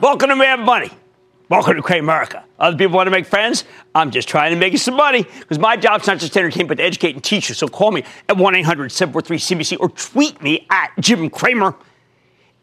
[0.00, 0.90] Welcome to Mad Money.
[1.48, 2.44] Welcome to Cramerica.
[2.60, 3.64] Other people want to make friends?
[3.96, 6.68] I'm just trying to make you some money because my job's not just to entertain,
[6.68, 7.56] but to educate and teach you.
[7.56, 11.74] So call me at 1 800 743 CNBC or tweet me at Jim Cramer.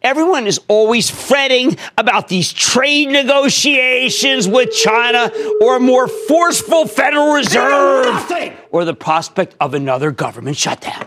[0.01, 5.29] Everyone is always fretting about these trade negotiations with China
[5.61, 8.31] or a more forceful Federal Reserve
[8.71, 11.05] or the prospect of another government shutdown.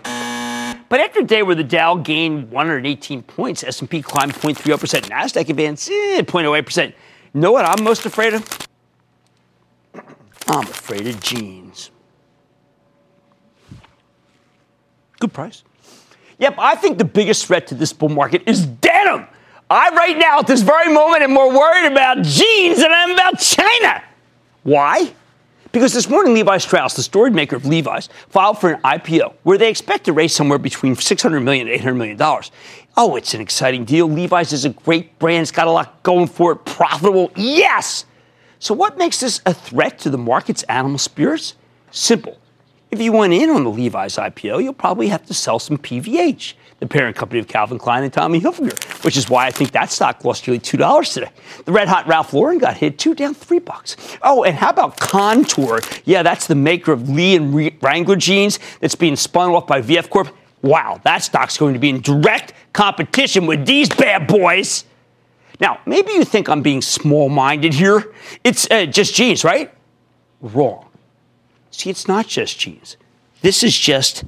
[0.89, 5.91] But after a day where the Dow gained 118 points, S&P climbed 0.30%, Nasdaq advanced
[5.91, 6.87] eh, 0.08%.
[7.35, 8.69] You know what I'm most afraid of?
[10.47, 11.91] I'm afraid of jeans.
[15.21, 15.63] Good price.
[16.39, 19.27] Yep, I think the biggest threat to this bull market is denim.
[19.71, 23.11] I, right now, at this very moment, am more worried about jeans than I am
[23.11, 24.03] about China.
[24.63, 25.13] Why?
[25.79, 29.57] Because this morning, Levi Strauss, the storied maker of Levi's, filed for an IPO where
[29.57, 32.19] they expect to raise somewhere between $600 million and $800 million.
[32.97, 34.11] Oh, it's an exciting deal.
[34.11, 35.43] Levi's is a great brand.
[35.43, 36.65] It's got a lot going for it.
[36.65, 37.31] Profitable.
[37.37, 38.07] Yes.
[38.59, 41.55] So, what makes this a threat to the market's animal spirits?
[41.93, 42.37] Simple.
[42.91, 46.55] If you went in on the Levi's IPO, you'll probably have to sell some PVH,
[46.81, 49.91] the parent company of Calvin Klein and Tommy Hilfiger, which is why I think that
[49.91, 51.29] stock lost nearly two dollars today.
[51.67, 53.97] The red hot Ralph Lauren got hit too, down three bucks.
[54.23, 55.83] Oh, and how about Kontoor?
[56.07, 60.09] Yeah, that's the maker of Lee and Wrangler jeans that's being spun off by VF
[60.09, 60.35] Corp.
[60.63, 64.85] Wow, that stock's going to be in direct competition with these bad boys.
[65.61, 68.15] Now, maybe you think I'm being small-minded here.
[68.45, 69.75] It's uh, just jeans, right?
[70.41, 70.88] Wrong.
[71.79, 72.97] See, it's not just jeans.
[73.41, 74.25] This is just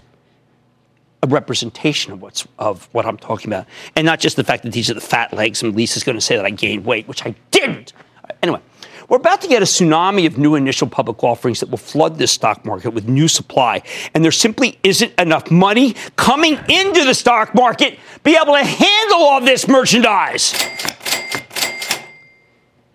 [1.20, 3.66] a representation of what's of what I'm talking about,
[3.96, 5.60] and not just the fact that these are the fat legs.
[5.60, 7.92] And Lisa's going to say that I gained weight, which I didn't.
[8.40, 8.60] Anyway,
[9.08, 12.30] we're about to get a tsunami of new initial public offerings that will flood this
[12.30, 13.82] stock market with new supply,
[14.14, 19.18] and there simply isn't enough money coming into the stock market be able to handle
[19.18, 20.54] all this merchandise.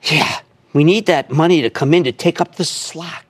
[0.04, 0.40] Yeah,
[0.72, 3.25] we need that money to come in to take up the slack.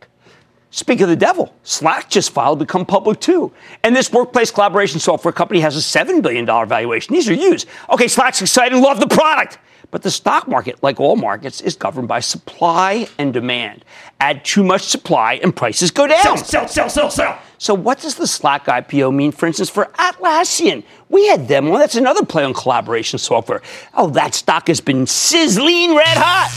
[0.75, 3.49] Speak of the devil, Slack just filed to become public too.
[3.81, 7.13] And this workplace collaboration software company has a $7 billion valuation.
[7.15, 7.69] These are used.
[7.89, 9.57] Okay, Slack's excited, love the product.
[9.91, 13.85] But the stock market, like all markets, is governed by supply and demand.
[14.19, 16.19] Add too much supply and prices go down.
[16.19, 17.39] Sell, sell, sell, sell, sell.
[17.57, 20.83] So, what does the Slack IPO mean, for instance, for Atlassian?
[21.07, 21.69] We had them.
[21.69, 23.61] Well, that's another play on collaboration software.
[23.93, 26.51] Oh, that stock has been sizzling red hot.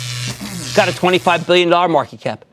[0.75, 2.45] Got a $25 billion market cap.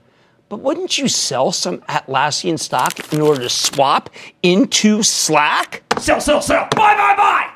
[0.47, 4.11] But wouldn't you sell some Atlassian stock in order to swap
[4.44, 5.81] into Slack?
[5.97, 6.67] Sell, sell, sell.
[6.75, 7.51] Buy, buy, buy.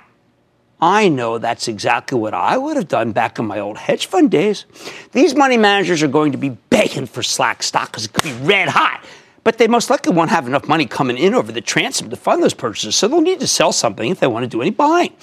[0.81, 4.31] I know that's exactly what I would have done back in my old hedge fund
[4.31, 4.65] days.
[5.11, 8.33] These money managers are going to be begging for Slack stock because it could be
[8.45, 9.03] red hot.
[9.43, 12.41] But they most likely won't have enough money coming in over the transom to fund
[12.41, 15.13] those purchases, so they'll need to sell something if they want to do any buying.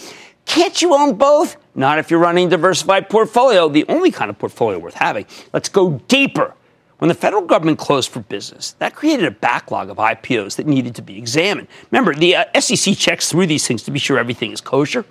[0.45, 1.57] Can't you own both?
[1.75, 5.27] Not if you're running a diversified portfolio, the only kind of portfolio worth having.
[5.53, 6.55] Let's go deeper.
[6.99, 10.95] When the federal government closed for business, that created a backlog of IPOs that needed
[10.95, 11.69] to be examined.
[11.91, 15.05] Remember, the uh, SEC checks through these things to be sure everything is kosher.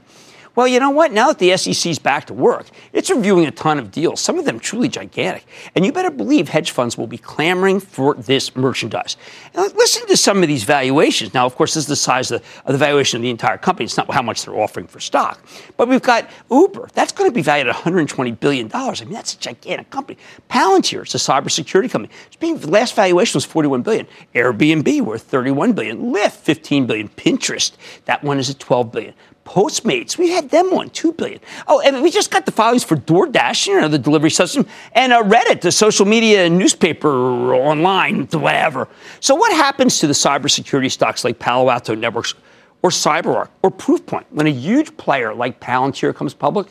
[0.56, 1.12] Well, you know what?
[1.12, 4.46] Now that the SEC's back to work, it's reviewing a ton of deals, some of
[4.46, 5.46] them truly gigantic.
[5.76, 9.18] And you better believe hedge funds will be clamoring for this merchandise.
[9.54, 11.34] And listen to some of these valuations.
[11.34, 13.86] Now, of course, this is the size of the, valuation of the entire company.
[13.86, 15.46] It's not how much they're offering for stock.
[15.76, 16.90] But we've got Uber.
[16.94, 18.70] That's going to be valued at $120 billion.
[18.74, 20.18] I mean, that's a gigantic company.
[20.50, 22.14] Palantir, it's a cybersecurity company.
[22.28, 24.08] It's being, the last valuation was 41 billion.
[24.34, 26.14] Airbnb worth 31 billion.
[26.14, 27.10] Lyft, 15 billion.
[27.10, 27.74] Pinterest,
[28.06, 29.14] that one is at $12 billion.
[29.46, 31.40] Postmates, we had them on two billion.
[31.68, 35.14] Oh, and we just got the filings for DoorDash, you know, the delivery system, and
[35.14, 38.88] uh, Reddit, the social media newspaper online, whatever.
[39.20, 42.34] So, what happens to the cybersecurity stocks like Palo Alto Networks
[42.82, 46.68] or CyberArk or Proofpoint when a huge player like Palantir comes public?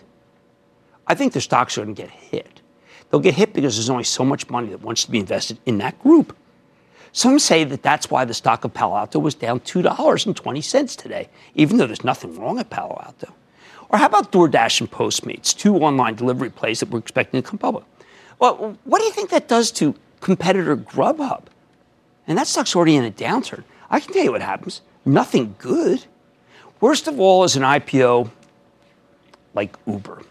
[1.06, 2.60] I think the stocks are going to get hit.
[3.10, 5.78] They'll get hit because there's only so much money that wants to be invested in
[5.78, 6.36] that group.
[7.14, 11.76] Some say that that's why the stock of Palo Alto was down $2.20 today, even
[11.76, 13.32] though there's nothing wrong at Palo Alto.
[13.88, 17.56] Or how about DoorDash and Postmates, two online delivery plays that we're expecting to come
[17.56, 17.84] public?
[18.40, 21.44] Well, what do you think that does to competitor Grubhub?
[22.26, 23.62] And that stock's already in a downturn.
[23.90, 26.04] I can tell you what happens nothing good.
[26.80, 28.28] Worst of all is an IPO
[29.54, 30.22] like Uber.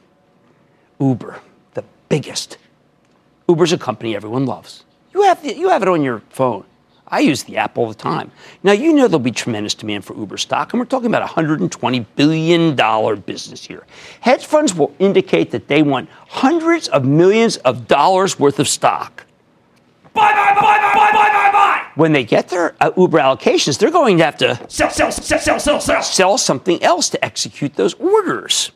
[1.00, 1.40] Uber,
[1.76, 2.58] the biggest.
[3.48, 4.84] Uber's a company everyone loves.
[5.14, 6.66] You have, you have it on your phone.
[7.14, 8.32] I use the app all the time.
[8.64, 11.32] Now, you know there'll be tremendous demand for Uber stock, and we're talking about a
[11.32, 13.86] $120 billion business here.
[14.22, 19.28] Hedge funds will indicate that they want hundreds of millions of dollars worth of stock.
[20.16, 21.88] Buy, buy, buy, buy, buy, buy, buy, buy.
[21.94, 25.40] When they get their uh, Uber allocations, they're going to have to Sell, sell, sell,
[25.40, 26.02] sell, sell, sell.
[26.02, 28.72] sell something else to execute those orders.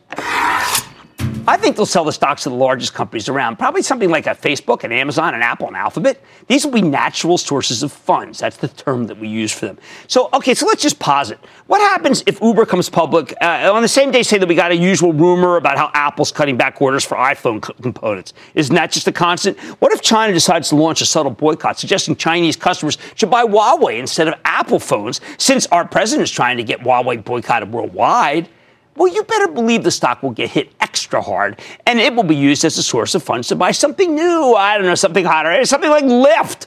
[1.50, 4.32] I think they'll sell the stocks of the largest companies around, probably something like a
[4.32, 6.22] Facebook, an Amazon, an Apple, and Alphabet.
[6.48, 8.40] These will be natural sources of funds.
[8.40, 9.78] That's the term that we use for them.
[10.08, 11.40] So, okay, so let's just pause it.
[11.68, 14.24] What happens if Uber comes public uh, on the same day?
[14.24, 17.62] Say that we got a usual rumor about how Apple's cutting back orders for iPhone
[17.62, 18.34] co- components.
[18.54, 19.58] Isn't that just a constant?
[19.80, 24.00] What if China decides to launch a subtle boycott, suggesting Chinese customers should buy Huawei
[24.00, 28.50] instead of Apple phones, since our president is trying to get Huawei boycotted worldwide?
[28.98, 32.36] Well, you better believe the stock will get hit extra hard, and it will be
[32.36, 34.56] used as a source of funds to buy something new.
[34.56, 36.66] I don't know, something hotter, something like Lyft.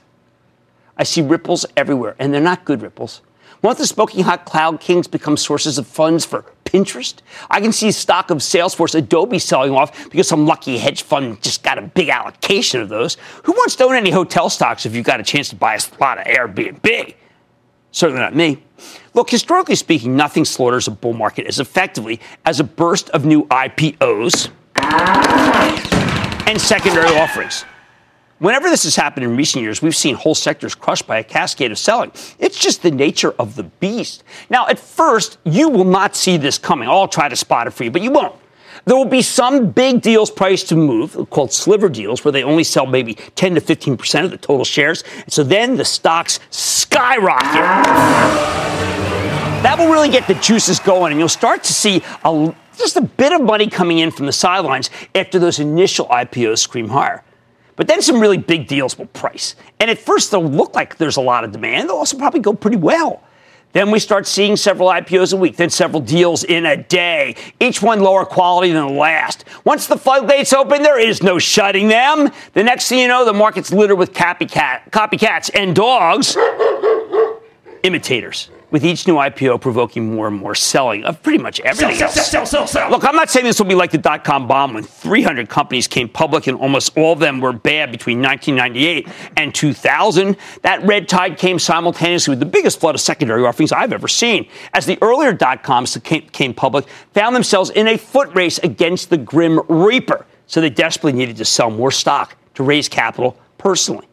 [0.97, 3.23] I see ripples everywhere, and they're not good ripples.
[3.63, 7.17] Won't the smoking hot cloud kings become sources of funds for Pinterest?
[7.51, 11.65] I can see stock of Salesforce, Adobe selling off because some lucky hedge fund just
[11.65, 13.17] got a big allocation of those.
[13.43, 15.81] Who wants to own any hotel stocks if you've got a chance to buy a
[15.81, 17.17] spot of Airbnb?
[17.91, 18.63] Certainly not me.
[19.13, 23.45] Look, historically speaking, nothing slaughters a bull market as effectively as a burst of new
[23.47, 24.51] IPOs
[26.47, 27.65] and secondary offerings.
[28.39, 31.71] Whenever this has happened in recent years, we've seen whole sectors crushed by a cascade
[31.71, 32.11] of selling.
[32.39, 34.25] It's just the nature of the beast.
[34.49, 36.89] Now, at first, you will not see this coming.
[36.89, 38.35] I'll try to spot it for you, but you won't.
[38.87, 42.65] There will be some big deals priced to move, called sliver deals, where they only
[42.65, 45.05] sell maybe 10 to 15% of the total shares.
[45.29, 48.80] So then the stocks skyrocket.
[49.63, 53.03] That will really get the juices going, and you'll start to see a, just a
[53.03, 57.23] bit of money coming in from the sidelines after those initial IPOs scream higher.
[57.77, 59.57] But then some really big deals will price.
[59.79, 61.89] And at first, they'll look like there's a lot of demand.
[61.91, 63.23] They'll also probably go pretty well.
[63.73, 67.83] Then we start seeing several IPOs a week, then several deals in a day, each
[67.83, 69.45] one lower quality than the last.
[69.65, 72.31] Once the floodgates open, there is no shutting them.
[72.55, 76.37] The next thing you know, the market's littered with copycat, copycats and dogs,
[77.85, 82.07] imitators, with each new IPO provoking more and more selling of pretty much everything sell,
[82.07, 82.15] else.
[82.15, 82.91] sell, sell, sell, sell.
[82.91, 85.87] Look, I'm not saying this will be like the dot com bomb when 300 companies
[85.89, 90.37] came public and almost all of them were bad between 1998 and 2000.
[90.63, 94.49] That red tide came simultaneously with the biggest flood of secondary offerings I've ever seen,
[94.75, 98.59] as the earlier dot coms that came, came public found themselves in a foot race
[98.59, 100.27] against the grim reaper.
[100.47, 104.10] So they desperately needed to sell more stock to raise capital personally.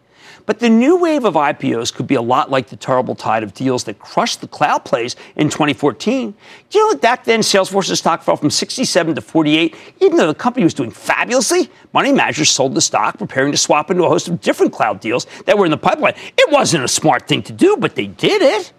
[0.47, 3.53] But the new wave of IPOs could be a lot like the terrible tide of
[3.53, 6.33] deals that crushed the cloud plays in 2014.
[6.69, 10.27] Do you know that back then Salesforce's stock fell from 67 to 48, even though
[10.27, 11.69] the company was doing fabulously?
[11.91, 15.27] Money managers sold the stock, preparing to swap into a host of different cloud deals
[15.45, 16.13] that were in the pipeline.
[16.37, 18.71] It wasn't a smart thing to do, but they did it.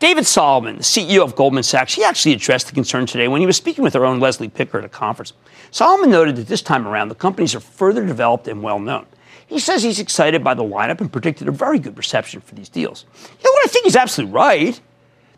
[0.00, 3.46] David Solomon, the CEO of Goldman Sachs, he actually addressed the concern today when he
[3.46, 5.32] was speaking with our own Leslie Picker at a conference.
[5.70, 9.06] Solomon noted that this time around, the companies are further developed and well known.
[9.46, 12.68] He says he's excited by the lineup and predicted a very good reception for these
[12.68, 13.04] deals.
[13.14, 13.66] You know what?
[13.66, 14.80] I think he's absolutely right.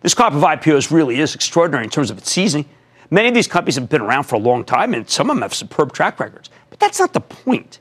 [0.01, 2.69] This crop of IPOs really is extraordinary in terms of its seasoning.
[3.11, 5.43] Many of these companies have been around for a long time, and some of them
[5.43, 6.51] have superb track records.
[6.71, 7.81] But that's not the point.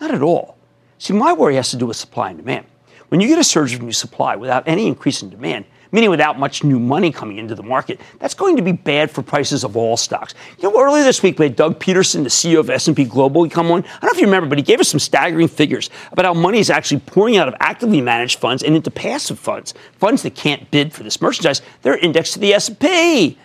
[0.00, 0.56] Not at all.
[0.98, 2.66] See, my worry has to do with supply and demand.
[3.08, 6.38] When you get a surge of new supply without any increase in demand, meaning without
[6.38, 9.76] much new money coming into the market, that's going to be bad for prices of
[9.76, 10.34] all stocks.
[10.58, 13.70] You know, earlier this week we had Doug Peterson, the CEO of S&P Global, come
[13.70, 13.84] on.
[13.84, 16.34] I don't know if you remember, but he gave us some staggering figures about how
[16.34, 20.34] money is actually pouring out of actively managed funds and into passive funds, funds that
[20.34, 21.62] can't bid for this merchandise.
[21.82, 23.38] They're indexed to the S&P.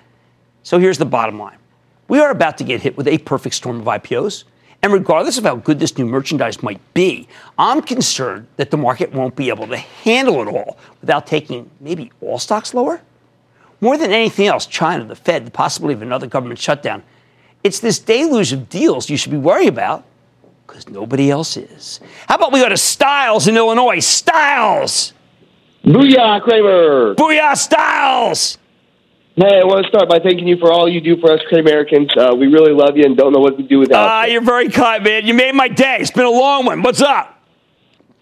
[0.63, 1.57] So here's the bottom line.
[2.07, 4.43] We are about to get hit with a perfect storm of IPOs.
[4.85, 7.27] And regardless of how good this new merchandise might be,
[7.57, 12.11] I'm concerned that the market won't be able to handle it all without taking maybe
[12.21, 13.01] all stocks lower.
[13.81, 17.01] More than anything else, China, the Fed, the possibility of another government shutdown,
[17.63, 20.03] it's this deluge of deals you should be worried about
[20.67, 21.99] because nobody else is.
[22.27, 23.97] How about we go to Styles in Illinois?
[24.05, 25.13] Styles!
[25.83, 27.15] Booyah, Cramer!
[27.15, 28.59] Booyah, Styles!
[29.37, 32.07] Hey, I want to start by thanking you for all you do for us, Cramericans.
[32.15, 34.07] Uh, we really love you and don't know what to do without you.
[34.09, 34.31] Ah, you.
[34.31, 35.27] you're very kind, man.
[35.27, 35.97] You made my day.
[35.99, 36.81] It's been a long one.
[36.81, 37.43] What's up?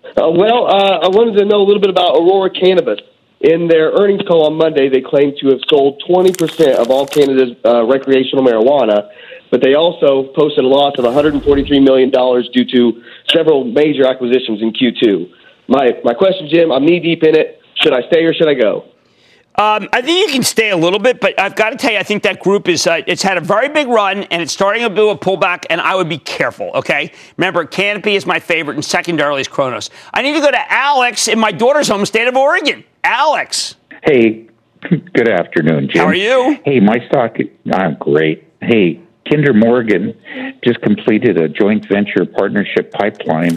[0.03, 2.97] Uh, well, uh, I wanted to know a little bit about Aurora Cannabis.
[3.41, 7.55] In their earnings call on Monday, they claimed to have sold 20% of all Canada's
[7.63, 9.11] uh, recreational marijuana,
[9.51, 11.45] but they also posted a loss of $143
[11.83, 15.29] million due to several major acquisitions in Q2.
[15.67, 17.61] My, my question, Jim, I'm knee deep in it.
[17.75, 18.89] Should I stay or should I go?
[19.55, 21.99] Um, I think you can stay a little bit, but I've got to tell you,
[21.99, 24.81] I think that group is uh, it's had a very big run and it's starting
[24.87, 26.71] to do a pullback, and I would be careful.
[26.73, 29.91] Okay, remember Canopy is my favorite, and secondarily is Cronos.
[30.13, 32.83] I need to go to Alex in my daughter's home state of Oregon.
[33.03, 34.47] Alex, Hey,
[35.13, 36.01] good afternoon, Jim.
[36.01, 36.59] how are you?
[36.65, 37.37] Hey, my stock,
[37.71, 38.47] I'm great.
[38.61, 40.13] Hey, Kinder Morgan
[40.63, 43.55] just completed a joint venture partnership pipeline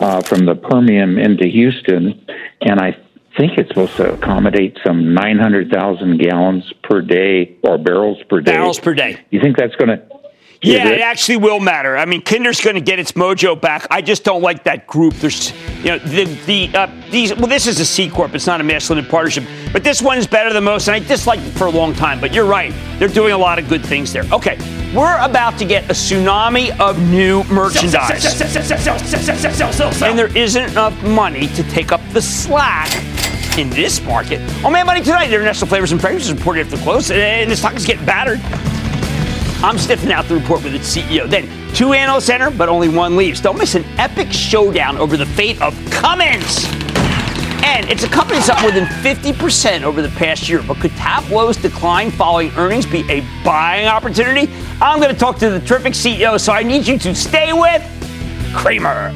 [0.00, 2.24] uh, from the Permian into Houston,
[2.62, 2.96] and I
[3.36, 8.52] think it's supposed to accommodate some 900,000 gallons per day or barrels per day.
[8.52, 9.20] Barrels per day.
[9.30, 10.02] You think that's going to?
[10.62, 11.96] Yeah, it actually will matter.
[11.96, 13.86] I mean, Kinder's going to get its mojo back.
[13.90, 15.12] I just don't like that group.
[15.14, 17.34] There's, you know, the the uh, these.
[17.34, 18.34] Well, this is a C corp.
[18.34, 21.06] It's not a mass limited partnership, but this one is better than most, and I
[21.06, 22.18] disliked it for a long time.
[22.18, 22.72] But you're right.
[22.98, 24.24] They're doing a lot of good things there.
[24.32, 24.56] Okay,
[24.94, 28.24] we're about to get a tsunami of new merchandise.
[30.02, 32.88] And there isn't enough money to take up the slack
[33.58, 34.40] in this market.
[34.64, 37.74] Oh Mad Money tonight, International Flavors and Fragrances reported after the close, and the stock
[37.74, 38.40] is getting battered.
[39.64, 41.28] I'm sniffing out the report with its CEO.
[41.28, 43.40] Then two analysts enter, but only one leaves.
[43.40, 46.83] Don't miss an epic showdown over the fate of Cummins.
[47.64, 50.62] And it's a company that's up more than 50% over the past year.
[50.62, 54.52] But could Tableau's decline following earnings be a buying opportunity?
[54.82, 57.82] I'm going to talk to the terrific CEO, so I need you to stay with
[58.54, 59.14] Cramer.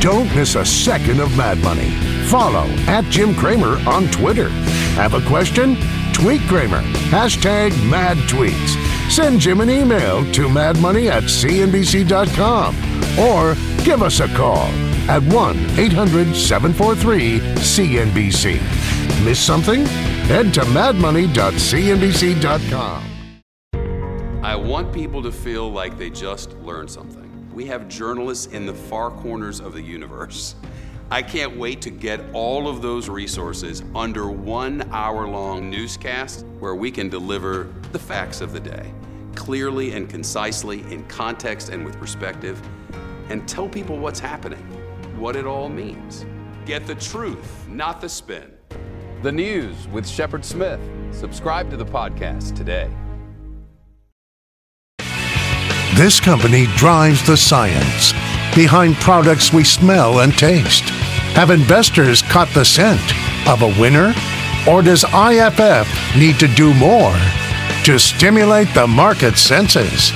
[0.00, 1.90] Don't miss a second of Mad Money.
[2.26, 4.48] Follow at Jim Cramer on Twitter.
[4.96, 5.76] Have a question?
[6.12, 6.82] Tweet Cramer.
[7.10, 8.76] Hashtag mad tweets.
[9.08, 12.74] Send Jim an email to madmoney at cnbc.com
[13.18, 14.68] or give us a call
[15.08, 19.24] at 1 800 743 CNBC.
[19.24, 19.86] Miss something?
[20.26, 23.04] Head to madmoney.cnbc.com.
[24.42, 27.22] I want people to feel like they just learned something.
[27.52, 30.54] We have journalists in the far corners of the universe.
[31.10, 36.74] I can't wait to get all of those resources under one hour long newscast where
[36.74, 38.92] we can deliver the facts of the day
[39.36, 42.60] clearly and concisely, in context and with perspective,
[43.28, 44.66] and tell people what's happening,
[45.18, 46.26] what it all means.
[46.64, 48.52] Get the truth, not the spin.
[49.22, 50.80] The News with Shepard Smith.
[51.10, 52.90] Subscribe to the podcast today.
[55.94, 58.12] This company drives the science
[58.54, 60.84] behind products we smell and taste.
[61.34, 63.00] Have investors caught the scent
[63.48, 64.12] of a winner?
[64.68, 67.14] Or does IFF need to do more
[67.84, 70.12] to stimulate the market senses?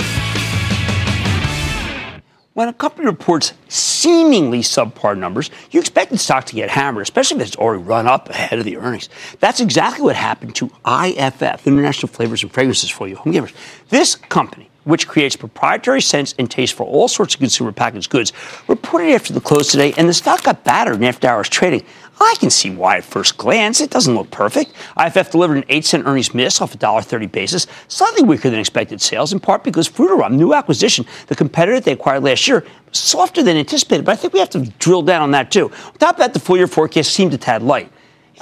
[2.60, 7.40] When a company reports seemingly subpar numbers, you expect the stock to get hammered, especially
[7.40, 9.08] if it's already run up ahead of the earnings.
[9.38, 13.54] That's exactly what happened to IFF, International Flavors and Fragrances for you home Givers.
[13.88, 18.34] This company, which creates proprietary scents and taste for all sorts of consumer packaged goods,
[18.68, 21.82] reported after the close today, and the stock got battered in after hours trading.
[22.20, 23.80] I can see why at first glance.
[23.80, 24.72] It doesn't look perfect.
[25.02, 29.00] IFF delivered an 8 cent earnings miss off a $1.30 basis, slightly weaker than expected
[29.00, 33.56] sales, in part because Frutarom, new acquisition, the competitor they acquired last year, softer than
[33.56, 34.04] anticipated.
[34.04, 35.70] But I think we have to drill down on that too.
[35.70, 37.90] On top of that, the full year forecast seemed a tad light.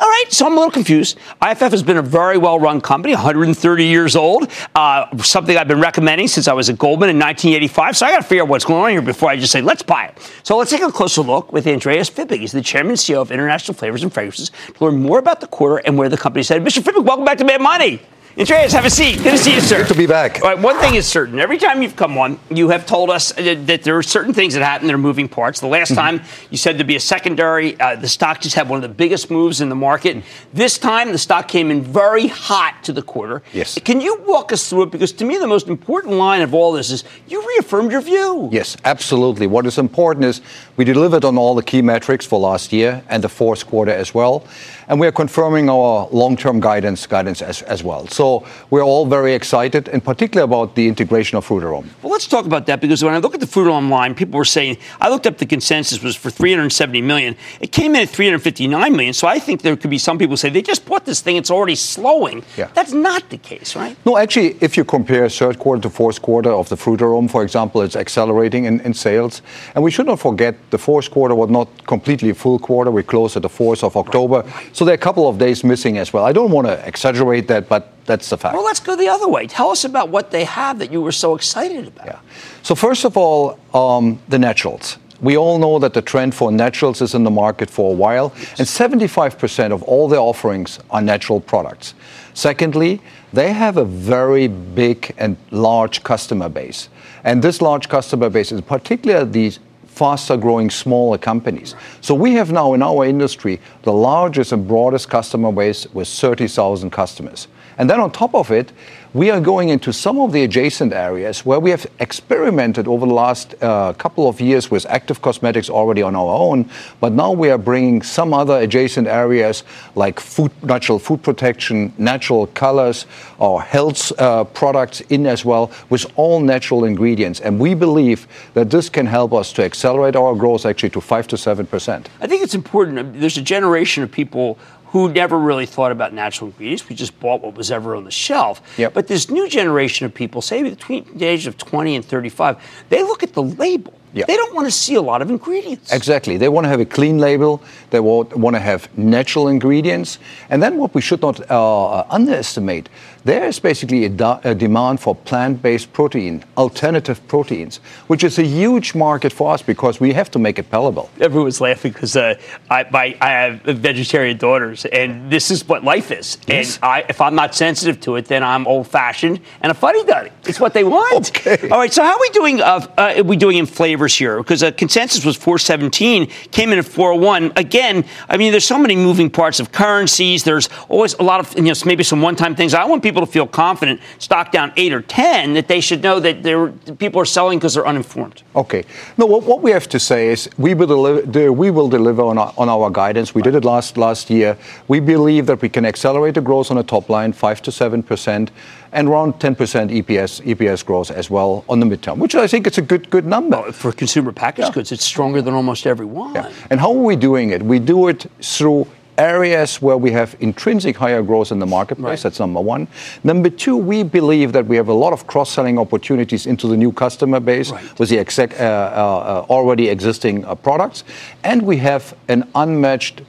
[0.00, 1.18] All right, so I'm a little confused.
[1.42, 5.80] IFF has been a very well run company, 130 years old, uh, something I've been
[5.80, 7.96] recommending since I was at Goldman in 1985.
[7.96, 9.82] So I got to figure out what's going on here before I just say, let's
[9.82, 10.32] buy it.
[10.44, 12.38] So let's take a closer look with Andreas Fibig.
[12.38, 15.48] He's the chairman and CEO of International Flavors and Fragrances to learn more about the
[15.48, 16.64] quarter and where the company's headed.
[16.64, 16.80] Mr.
[16.80, 18.00] Fibig, welcome back to Mad Money.
[18.38, 19.16] Andreas, have a seat.
[19.16, 19.78] Good to see you, sir.
[19.78, 20.40] Good to be back.
[20.44, 21.40] All right, one thing is certain.
[21.40, 24.54] Every time you've come on, you have told us uh, that there are certain things
[24.54, 25.58] that happen that are moving parts.
[25.58, 28.76] The last time you said there'd be a secondary, uh, the stock just had one
[28.76, 30.22] of the biggest moves in the market.
[30.52, 33.42] This time, the stock came in very hot to the quarter.
[33.52, 33.76] Yes.
[33.84, 34.92] Can you walk us through it?
[34.92, 38.50] Because to me, the most important line of all this is you reaffirmed your view.
[38.52, 39.48] Yes, absolutely.
[39.48, 40.42] What is important is
[40.76, 44.14] we delivered on all the key metrics for last year and the fourth quarter as
[44.14, 44.46] well.
[44.88, 48.06] And we are confirming our long-term guidance guidance as, as well.
[48.08, 51.86] So we're all very excited, in particular about the integration of Frutarom.
[52.02, 54.44] Well, let's talk about that because when I look at the Frutarom line, people were
[54.44, 57.36] saying I looked up the consensus was for 370 million.
[57.60, 59.12] It came in at 359 million.
[59.12, 61.50] So I think there could be some people say they just bought this thing; it's
[61.50, 62.42] already slowing.
[62.56, 62.70] Yeah.
[62.74, 63.96] That's not the case, right?
[64.06, 67.82] No, actually, if you compare third quarter to fourth quarter of the Frutarom, for example,
[67.82, 69.42] it's accelerating in, in sales.
[69.74, 72.90] And we should not forget the fourth quarter was not completely a full quarter.
[72.90, 74.44] We closed at the 4th of October.
[74.78, 76.24] So there are a couple of days missing as well.
[76.24, 78.54] I don't want to exaggerate that, but that's the fact.
[78.54, 79.48] Well, let's go the other way.
[79.48, 82.06] Tell us about what they have that you were so excited about.
[82.06, 82.20] Yeah.
[82.62, 84.98] So first of all, um, the naturals.
[85.20, 88.32] We all know that the trend for naturals is in the market for a while,
[88.56, 91.94] and 75% of all their offerings are natural products.
[92.34, 93.00] Secondly,
[93.32, 96.88] they have a very big and large customer base.
[97.24, 99.58] And this large customer base is particularly these
[99.98, 101.74] faster growing smaller companies.
[102.00, 106.90] So we have now in our industry the largest and broadest customer base with 30,000
[106.90, 107.48] customers.
[107.78, 108.72] And then on top of it,
[109.14, 113.14] we are going into some of the adjacent areas where we have experimented over the
[113.14, 116.68] last uh, couple of years with active cosmetics already on our own,
[117.00, 122.48] but now we are bringing some other adjacent areas like food, natural food protection, natural
[122.48, 123.06] colors,
[123.38, 127.40] or health uh, products in as well with all natural ingredients.
[127.40, 131.28] And we believe that this can help us to accelerate our growth actually to 5
[131.28, 132.06] to 7%.
[132.20, 133.20] I think it's important.
[133.20, 136.88] There's a generation of people who never really thought about natural ingredients.
[136.88, 138.62] We just bought what was ever on the shelf.
[138.78, 138.94] Yep.
[138.94, 142.56] But this new generation of people, say between the age of 20 and 35,
[142.88, 143.94] they look at the label.
[144.14, 145.92] They don't want to see a lot of ingredients.
[145.92, 146.38] Exactly.
[146.38, 147.62] They want to have a clean label.
[147.90, 150.18] They want to have natural ingredients.
[150.50, 152.88] And then what we should not uh, underestimate,
[153.28, 158.94] there is basically a, a demand for plant-based protein, alternative proteins, which is a huge
[158.94, 161.10] market for us because we have to make it palatable.
[161.20, 162.36] Everyone's laughing because uh,
[162.70, 166.38] I, my, I have vegetarian daughters, and this is what life is.
[166.46, 166.76] Yes.
[166.76, 170.30] And I, if I'm not sensitive to it, then I'm old-fashioned and a fuddy-duddy.
[170.44, 171.28] It's what they want.
[171.28, 171.68] Okay.
[171.68, 171.92] All right.
[171.92, 172.62] So how are we doing?
[172.62, 174.38] Uh, uh, are we doing in flavors here?
[174.38, 177.52] Because uh, consensus was 417, came in at 401.
[177.56, 180.44] Again, I mean, there's so many moving parts of currencies.
[180.44, 182.72] There's always a lot of you know maybe some one-time things.
[182.72, 186.20] I want people to feel confident, stock down eight or ten, that they should know
[186.20, 188.42] that people are selling because they're uninformed.
[188.56, 188.84] Okay.
[189.16, 192.38] No, what, what we have to say is we will deliver, we will deliver on
[192.38, 193.34] our, on our guidance.
[193.34, 194.56] We did it last last year.
[194.88, 198.02] We believe that we can accelerate the growth on the top line, five to seven
[198.02, 198.50] percent,
[198.92, 202.78] and around 10% EPS EPS growth as well on the midterm, which I think is
[202.78, 203.72] a good good number.
[203.72, 204.74] For consumer packaged Yeah.
[204.74, 206.34] goods, it's stronger than almost every one.
[206.34, 206.50] Yeah.
[206.70, 207.62] And how are we doing it?
[207.62, 208.86] We do it through
[209.18, 212.10] areas where we have intrinsic higher growth in the marketplace.
[212.10, 212.22] Right.
[212.22, 212.88] That's number one.
[213.24, 216.92] Number two, we believe that we have a lot of cross-selling opportunities into the new
[216.92, 217.98] customer base Right.
[217.98, 221.04] with the exec, uh, uh, already existing uh, products,
[221.44, 223.22] and we have an unmatched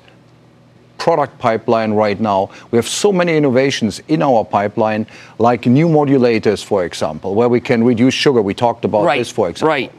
[0.98, 2.50] product pipeline right now.
[2.72, 5.08] We have so many innovations in our pipeline,
[5.40, 8.42] like new modulators, for example, where we can reduce sugar.
[8.42, 9.18] We talked about right.
[9.20, 9.70] this, for example.
[9.70, 9.92] Right.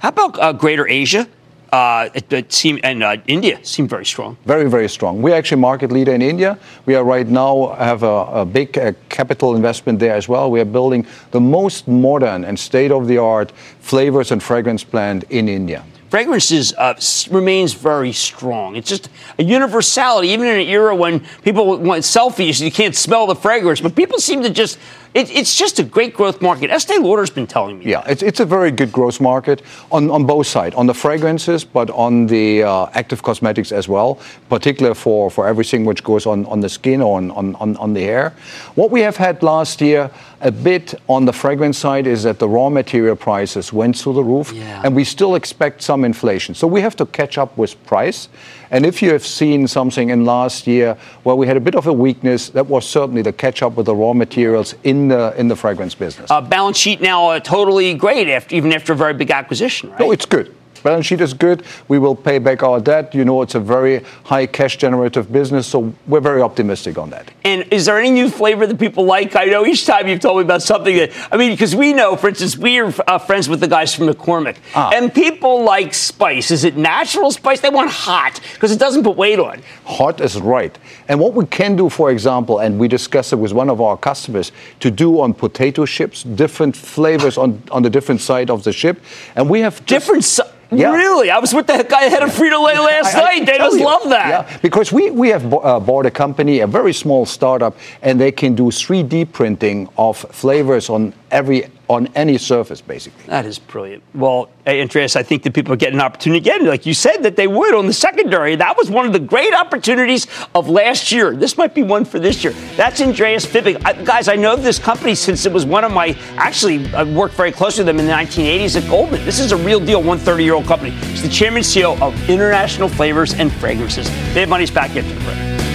[0.00, 1.26] How about uh, Greater Asia?
[1.72, 4.36] Uh, it, it seem, and uh, India seem very strong.
[4.44, 5.22] Very, very strong.
[5.22, 6.58] We're actually market leader in India.
[6.84, 10.50] We are right now have a, a big uh, capital investment there as well.
[10.50, 15.82] We are building the most modern and state-of-the-art flavors and fragrance plant in India.
[16.10, 16.92] Fragrances uh,
[17.30, 18.76] remains very strong.
[18.76, 19.08] It's just
[19.38, 23.80] a universality, even in an era when people want selfies, you can't smell the fragrance.
[23.80, 24.78] But people seem to just,
[25.14, 26.70] it, it's just a great growth market.
[26.70, 27.86] Estee Lauder's been telling me.
[27.86, 31.64] Yeah, it's, it's a very good growth market on, on both sides, on the fragrances,
[31.64, 36.46] but on the uh, active cosmetics as well, particularly for, for everything which goes on,
[36.46, 38.34] on the skin or on, on, on, on the hair.
[38.74, 42.48] What we have had last year, a bit on the fragrance side, is that the
[42.48, 44.82] raw material prices went through the roof, Yeah.
[44.84, 46.54] and we still expect some inflation.
[46.54, 48.28] So we have to catch up with price.
[48.72, 51.86] And if you have seen something in last year where we had a bit of
[51.86, 55.46] a weakness, that was certainly the catch up with the raw materials in the, in
[55.46, 56.30] the fragrance business.
[56.30, 60.00] Uh, balance sheet now uh, totally great, after, even after a very big acquisition, right?
[60.00, 60.54] No, it's good.
[60.82, 61.62] Balance sheet is good.
[61.88, 63.14] We will pay back our debt.
[63.14, 67.30] You know, it's a very high cash generative business, so we're very optimistic on that.
[67.44, 69.36] And is there any new flavor that people like?
[69.36, 72.16] I know each time you've told me about something that, I mean, because we know,
[72.16, 74.90] for instance, we are uh, friends with the guys from McCormick, Ah.
[74.94, 76.50] and people like spice.
[76.50, 77.60] Is it natural spice?
[77.60, 79.62] They want hot because it doesn't put weight on.
[79.84, 80.76] Hot is right.
[81.08, 83.96] And what we can do, for example, and we discussed it with one of our
[83.96, 88.72] customers, to do on potato chips, different flavors on, on the different side of the
[88.72, 89.00] chip.
[89.36, 90.24] And we have just- Different.
[90.24, 90.42] Si-
[90.72, 90.92] Yeah.
[90.94, 91.30] Really?
[91.30, 93.46] I was with the guy head of Frito Lay last I- I night.
[93.46, 93.84] They just you.
[93.84, 94.28] love that.
[94.28, 98.32] Yeah, because we, we have uh, bought a company, a very small startup, and they
[98.32, 103.24] can do 3D printing of flavors on every on any surface, basically.
[103.26, 104.02] That is brilliant.
[104.14, 107.46] Well, Andreas, I think that people getting an opportunity again, like you said, that they
[107.46, 108.56] would on the secondary.
[108.56, 111.34] That was one of the great opportunities of last year.
[111.34, 112.52] This might be one for this year.
[112.76, 113.84] That's Andreas Fibig.
[113.84, 117.34] I, guys, I know this company since it was one of my, actually, I worked
[117.34, 119.24] very closely with them in the 1980s at Goldman.
[119.24, 120.90] This is a real deal, 130 year old company.
[120.90, 124.08] He's the chairman and CEO of International Flavors and Fragrances.
[124.34, 125.71] They have money's back after the break.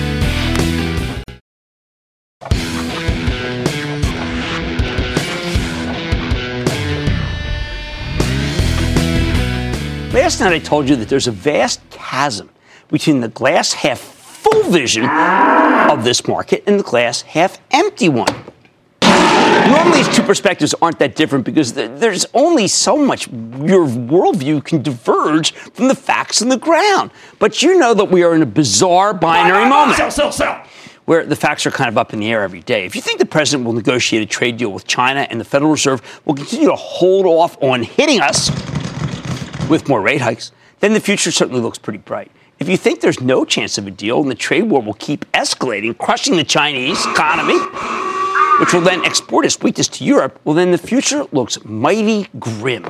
[10.18, 12.50] Last night I told you that there's a vast chasm
[12.90, 18.34] between the glass half full vision of this market and the glass half empty one.
[19.04, 24.82] Normally, these two perspectives aren't that different because there's only so much your worldview can
[24.82, 27.12] diverge from the facts on the ground.
[27.38, 29.98] But you know that we are in a bizarre binary moment.
[29.98, 30.66] Sell, sell, sell
[31.06, 32.86] where the facts are kind of up in the air every day.
[32.86, 35.72] If you think the president will negotiate a trade deal with China and the Federal
[35.72, 38.50] Reserve will continue to hold off on hitting us
[39.70, 42.32] with more rate hikes, then the future certainly looks pretty bright.
[42.60, 45.32] If you think there's no chance of a deal and the trade war will keep
[45.32, 47.60] escalating, crushing the Chinese economy,
[48.60, 52.86] which will then export its weakness to Europe, well, then the future looks mighty grim.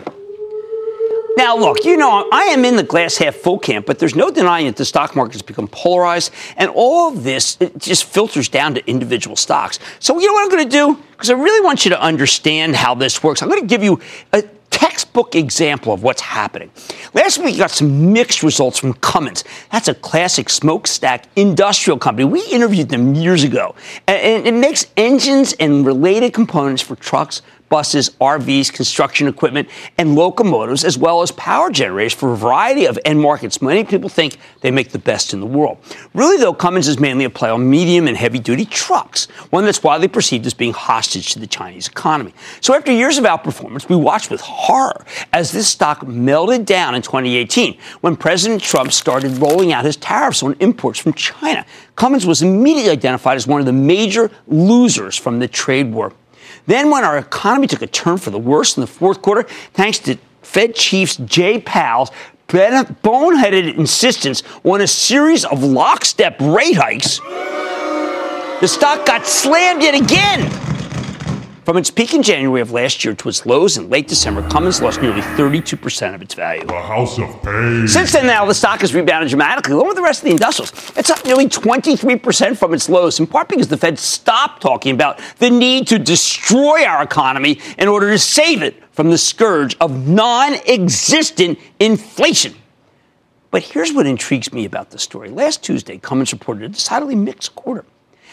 [1.35, 4.31] Now, look, you know, I am in the glass half full camp, but there's no
[4.31, 8.73] denying that the stock market has become polarized, and all of this just filters down
[8.73, 9.77] to individual stocks.
[9.99, 11.03] So, you know what I'm going to do?
[11.11, 13.43] Because I really want you to understand how this works.
[13.43, 13.99] I'm going to give you
[14.33, 14.41] a
[14.77, 16.69] textbook example of what's happening.
[17.15, 19.43] Last week, we got some mixed results from Cummins.
[19.71, 22.25] That's a classic smokestack industrial company.
[22.25, 23.73] We interviewed them years ago,
[24.07, 30.83] and it makes engines and related components for trucks buses, RVs, construction equipment, and locomotives,
[30.83, 33.61] as well as power generators for a variety of end markets.
[33.61, 35.77] Many people think they make the best in the world.
[36.13, 39.83] Really, though, Cummins is mainly a play on medium and heavy duty trucks, one that's
[39.83, 42.33] widely perceived as being hostage to the Chinese economy.
[42.61, 47.01] So, after years of outperformance, we watched with horror as this stock melted down in
[47.01, 51.65] 2018 when President Trump started rolling out his tariffs on imports from China.
[51.95, 56.13] Cummins was immediately identified as one of the major losers from the trade war.
[56.67, 59.99] Then, when our economy took a turn for the worse in the fourth quarter, thanks
[59.99, 62.11] to Fed chiefs Jay Powell's
[62.47, 67.19] boneheaded insistence on a series of lockstep rate hikes,
[68.61, 70.66] the stock got slammed yet again.
[71.67, 74.81] From its peak in January of last year to its lows in late December, Cummins
[74.81, 76.63] lost nearly 32% of its value.
[76.65, 77.85] The house of pain.
[77.85, 80.71] Since then, now the stock has rebounded dramatically, along with the rest of the industrials.
[80.95, 85.19] It's up nearly 23% from its lows, in part because the Fed stopped talking about
[85.39, 90.07] the need to destroy our economy in order to save it from the scourge of
[90.07, 92.55] non existent inflation.
[93.51, 95.31] But here's what intrigues me about the story.
[95.31, 97.83] Last Tuesday, Cummins reported a decidedly mixed quarter.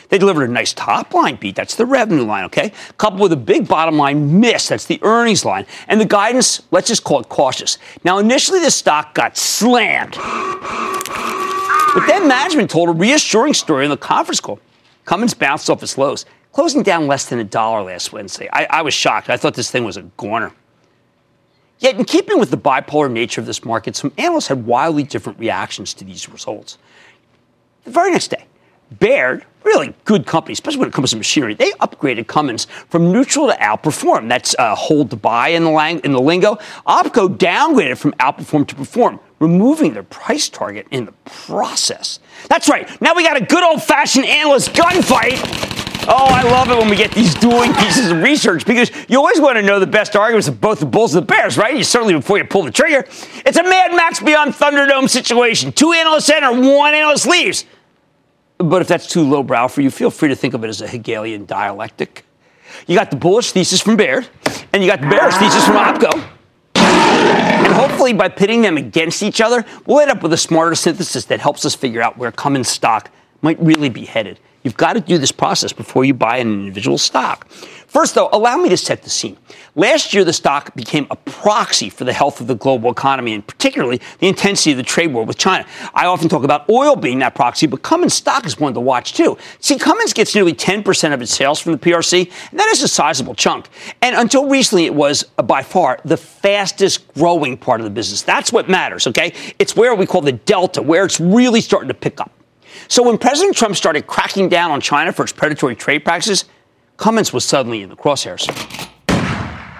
[0.08, 1.56] They delivered a nice top line beat.
[1.56, 2.72] That's the revenue line, okay?
[2.98, 4.68] Coupled with a big bottom line miss.
[4.68, 5.66] That's the earnings line.
[5.88, 7.78] And the guidance, let's just call it cautious.
[8.04, 10.16] Now, initially, the stock got slammed.
[11.94, 14.58] But then management told a reassuring story in the conference call.
[15.04, 18.48] Cummins bounced off its lows, closing down less than a dollar last Wednesday.
[18.52, 19.30] I, I was shocked.
[19.30, 20.52] I thought this thing was a goner.
[21.78, 25.38] Yet, in keeping with the bipolar nature of this market, some analysts had wildly different
[25.38, 26.78] reactions to these results.
[27.84, 28.44] The very next day,
[28.98, 33.48] Baird, really good company, especially when it comes to machinery, they upgraded Cummins from neutral
[33.48, 34.28] to outperform.
[34.28, 36.56] That's uh, hold to buy in the, lang- in the lingo.
[36.86, 42.20] Opco downgraded from outperform to perform, removing their price target in the process.
[42.48, 42.88] That's right.
[43.00, 45.72] Now we got a good old fashioned analyst gunfight.
[46.06, 49.40] Oh, I love it when we get these dueling pieces of research because you always
[49.40, 51.74] want to know the best arguments of both the Bulls and the Bears, right?
[51.74, 53.06] You certainly before you pull the trigger.
[53.46, 55.72] It's a Mad Max Beyond Thunderdome situation.
[55.72, 57.64] Two analysts enter, one analyst leaves.
[58.58, 60.88] But if that's too lowbrow for you, feel free to think of it as a
[60.88, 62.24] Hegelian dialectic.
[62.86, 64.28] You got the bullish thesis from Baird,
[64.72, 66.30] and you got the bearish thesis from OPCO.
[66.76, 71.24] And hopefully, by pitting them against each other, we'll end up with a smarter synthesis
[71.26, 73.10] that helps us figure out where Cummins stock
[73.42, 74.38] might really be headed.
[74.62, 77.46] You've got to do this process before you buy an individual stock.
[77.94, 79.36] First, though, allow me to set the scene.
[79.76, 83.46] Last year, the stock became a proxy for the health of the global economy and
[83.46, 85.64] particularly the intensity of the trade war with China.
[85.94, 89.12] I often talk about oil being that proxy, but Cummins stock is one to watch
[89.12, 89.38] too.
[89.60, 92.88] See, Cummins gets nearly 10% of its sales from the PRC, and that is a
[92.88, 93.68] sizable chunk.
[94.02, 98.22] And until recently, it was uh, by far the fastest growing part of the business.
[98.22, 99.32] That's what matters, okay?
[99.60, 102.32] It's where we call the delta, where it's really starting to pick up.
[102.88, 106.46] So when President Trump started cracking down on China for its predatory trade practices,
[106.96, 108.48] Cummins was suddenly in the crosshairs.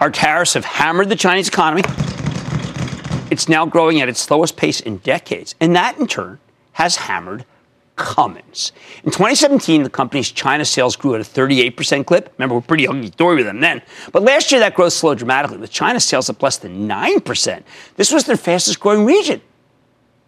[0.00, 1.83] Our tariffs have hammered the Chinese economy.
[3.31, 5.55] It's now growing at its slowest pace in decades.
[5.61, 6.38] And that, in turn,
[6.72, 7.44] has hammered
[7.96, 8.72] Cummins.
[9.05, 12.35] In 2017, the company's China sales grew at a 38% clip.
[12.37, 13.83] Remember, we're pretty hunky dory with them then.
[14.11, 17.62] But last year, that growth slowed dramatically, with China sales up less than 9%.
[17.96, 19.40] This was their fastest growing region.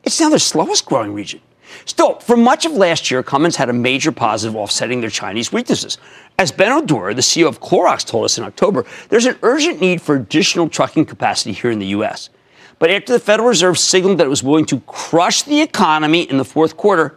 [0.05, 1.41] It's now their slowest growing region.
[1.85, 5.99] Still, for much of last year, Cummins had a major positive offsetting their Chinese weaknesses.
[6.39, 10.01] As Benno Dorer, the CEO of Clorox, told us in October, there's an urgent need
[10.01, 12.31] for additional trucking capacity here in the U.S.
[12.79, 16.37] But after the Federal Reserve signaled that it was willing to crush the economy in
[16.37, 17.17] the fourth quarter,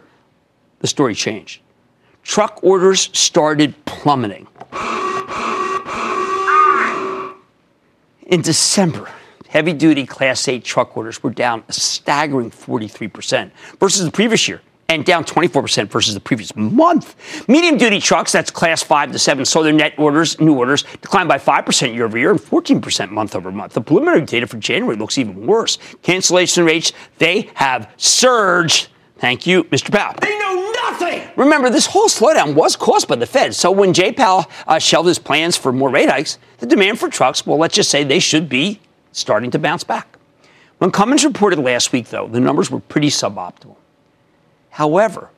[0.78, 1.60] the story changed.
[2.22, 4.46] Truck orders started plummeting.
[8.26, 9.10] In December,
[9.50, 14.62] heavy duty Class 8 truck orders were down a staggering 43% versus the previous year
[14.88, 17.48] and down 24% versus the previous month.
[17.48, 21.28] Medium duty trucks, that's class 5 to 7, so their net orders, new orders, declined
[21.28, 23.72] by 5% year over year and 14% month over month.
[23.72, 25.78] The preliminary data for January looks even worse.
[26.02, 28.88] Cancellation rates, they have surged.
[29.18, 29.92] Thank you, Mr.
[29.92, 30.14] Powell.
[30.20, 31.22] They know nothing.
[31.36, 33.54] Remember, this whole slowdown was caused by the Fed.
[33.54, 37.08] So when Jay Powell uh, shelved his plans for more rate hikes, the demand for
[37.08, 38.80] trucks, well, let's just say they should be
[39.12, 40.16] starting to bounce back.
[40.78, 43.76] When Cummins reported last week, though, the numbers were pretty suboptimal.
[44.70, 45.30] However,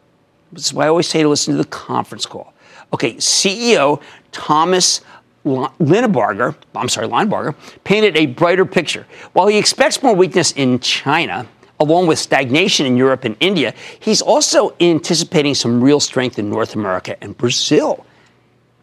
[0.53, 2.53] this is why I always say to listen to the conference call.
[2.93, 5.01] Okay, CEO Thomas
[5.45, 7.55] Linebarger, I'm sorry, Linebarger,
[7.85, 9.07] painted a brighter picture.
[9.33, 11.49] While he expects more weakness in China,
[11.81, 16.77] along with stagnation in Europe and India, he's also anticipating some real strength in North
[16.77, 18.07] America and Brazil.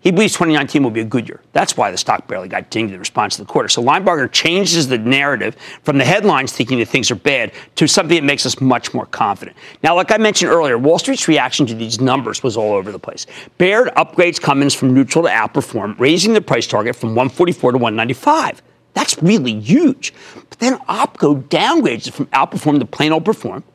[0.02, 1.42] He believes 2019 will be a good year.
[1.52, 3.68] That's why the stock barely got dinged in response to the quarter.
[3.68, 8.16] So Linebarger changes the narrative from the headlines thinking that things are bad to something
[8.16, 9.58] that makes us much more confident.
[9.84, 13.00] Now, like I mentioned earlier, Wall Street's reaction to these numbers was all over the
[13.00, 13.28] place.
[13.58, 18.62] Baird upgrades Cummins from neutral to outperform, raising the price target from 144 to 195.
[18.94, 20.14] That's really huge.
[20.50, 23.66] But then OPCO downgrades it from outperform to plain old perform,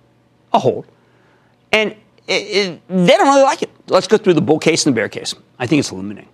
[0.54, 0.86] a hold.
[1.70, 1.94] And
[2.26, 3.70] it, it, they don't really like it.
[3.88, 5.34] Let's go through the bull case and the bear case.
[5.58, 6.30] I think it's illuminating.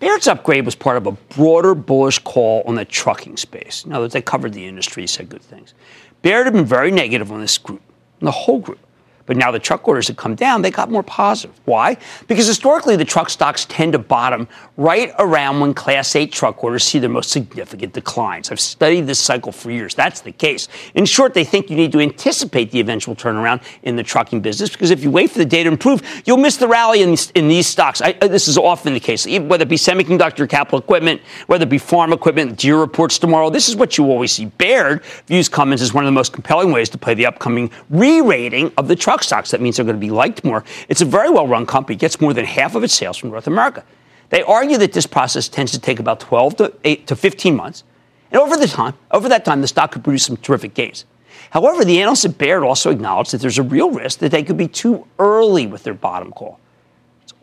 [0.00, 3.84] Baird's upgrade was part of a broader bullish call on the trucking space.
[3.84, 5.74] In other words, they covered the industry, said good things.
[6.22, 7.82] Baird had been very negative on this group,
[8.20, 8.83] the whole group.
[9.26, 11.58] But now the truck orders have come down, they got more positive.
[11.64, 11.96] Why?
[12.26, 16.84] Because historically, the truck stocks tend to bottom right around when Class 8 truck orders
[16.84, 18.50] see their most significant declines.
[18.50, 19.94] I've studied this cycle for years.
[19.94, 20.68] That's the case.
[20.94, 24.70] In short, they think you need to anticipate the eventual turnaround in the trucking business
[24.70, 27.30] because if you wait for the data to improve, you'll miss the rally in these,
[27.30, 28.02] in these stocks.
[28.02, 31.70] I, uh, this is often the case, whether it be semiconductor capital equipment, whether it
[31.70, 33.48] be farm equipment, Deere reports tomorrow.
[33.48, 34.46] This is what you always see.
[34.46, 38.20] Baird views Cummins as one of the most compelling ways to play the upcoming re
[38.20, 39.50] rating of the truck stocks.
[39.50, 40.64] That means they're going to be liked more.
[40.88, 43.46] It's a very well run company, gets more than half of its sales from North
[43.46, 43.84] America.
[44.30, 47.84] They argue that this process tends to take about 12 to 8 to 15 months.
[48.32, 51.04] And over the time, over that time, the stock could produce some terrific gains.
[51.50, 54.56] However, the analysts at Baird also acknowledge that there's a real risk that they could
[54.56, 56.58] be too early with their bottom call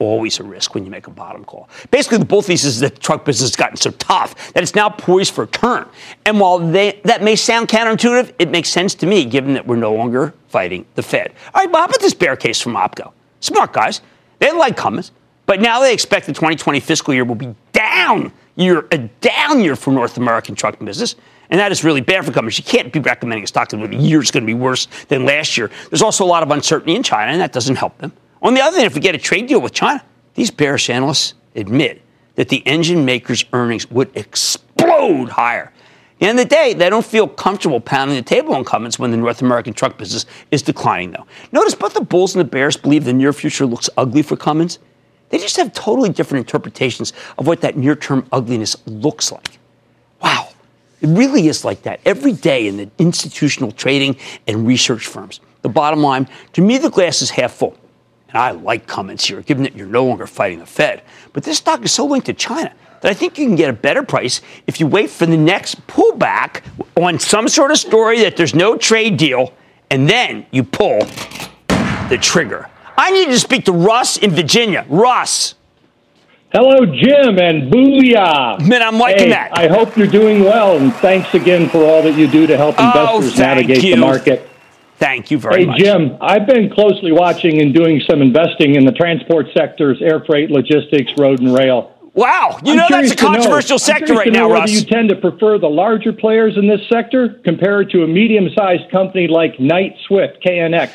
[0.01, 1.69] always a risk when you make a bottom call.
[1.91, 4.75] Basically, the bull thesis is that the truck business has gotten so tough that it's
[4.75, 5.87] now poised for a turn.
[6.25, 9.75] And while they, that may sound counterintuitive, it makes sense to me given that we're
[9.75, 11.33] no longer fighting the Fed.
[11.53, 13.11] All right, but how about this bear case from OPCO?
[13.39, 14.01] Smart guys.
[14.39, 15.11] They like Cummins,
[15.45, 19.75] but now they expect the 2020 fiscal year will be down year, a down year
[19.75, 21.15] for North American trucking business.
[21.49, 22.57] And that is really bad for companies.
[22.57, 25.25] You can't be recommending a stock that the year is going to be worse than
[25.25, 25.69] last year.
[25.89, 28.13] There's also a lot of uncertainty in China, and that doesn't help them.
[28.41, 31.36] On the other hand, if we get a trade deal with China, these bearish analysts
[31.56, 32.01] admit
[32.36, 35.65] that the engine makers' earnings would explode higher.
[35.65, 38.97] At the end of the day, they don't feel comfortable pounding the table on Cummins
[38.97, 41.25] when the North American truck business is declining, though.
[41.51, 44.80] Notice both the bulls and the bears believe the near future looks ugly for Cummins.
[45.30, 49.60] They just have totally different interpretations of what that near term ugliness looks like.
[50.21, 50.49] Wow.
[51.01, 54.15] It really is like that every day in the institutional trading
[54.47, 55.39] and research firms.
[55.63, 57.75] The bottom line to me, the glass is half full.
[58.34, 61.04] And I like Cummins here, given that you're no longer fighting the Fed.
[61.34, 63.74] But this stock is so linked to China that I think you can get a
[63.74, 66.62] better price if you wait for the next pullback
[66.96, 69.54] on some sort of story that there's no trade deal,
[69.89, 71.00] and then you pull
[72.10, 72.70] the trigger.
[72.98, 74.86] I need to speak to Russ in Virginia.
[74.88, 75.56] Russ.
[76.54, 78.65] Hello, Jim, and booyah.
[78.67, 79.58] Man, I'm liking hey, that.
[79.58, 82.76] I hope you're doing well, and thanks again for all that you do to help
[82.78, 83.96] oh, investors oh, navigate you.
[83.96, 84.50] the market.
[85.01, 85.79] Thank you very hey, much.
[85.79, 90.23] Hey, Jim, I've been closely watching and doing some investing in the transport sectors, air
[90.23, 91.97] freight, logistics, road, and rail.
[92.13, 94.69] Wow, you I'm know that's a controversial sector right now, Russ.
[94.69, 99.27] You tend to prefer the larger players in this sector compared to a medium-sized company
[99.27, 100.93] like Knight Swift KNX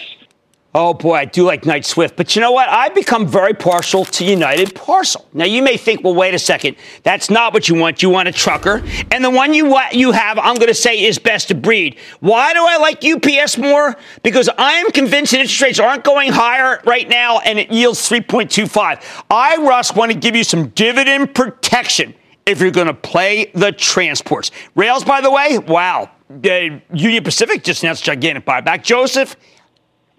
[0.79, 2.17] Oh boy, I do like Knight Swift.
[2.17, 2.69] But you know what?
[2.69, 5.27] I've become very partial to United Parcel.
[5.33, 6.77] Now you may think, well, wait a second.
[7.03, 8.03] That's not what you want.
[8.03, 8.83] You want a trucker.
[9.11, 11.97] And the one you you have, I'm going to say, is best of breed.
[12.21, 13.97] Why do I like UPS more?
[14.23, 18.07] Because I am convinced that interest rates aren't going higher right now and it yields
[18.11, 19.25] 3.25.
[19.31, 23.73] I, Russ, want to give you some dividend protection if you're going to play the
[23.73, 24.51] transports.
[24.75, 26.11] Rails, by the way, wow.
[26.29, 28.83] Uh, Union Pacific just announced gigantic buyback.
[28.83, 29.37] Joseph,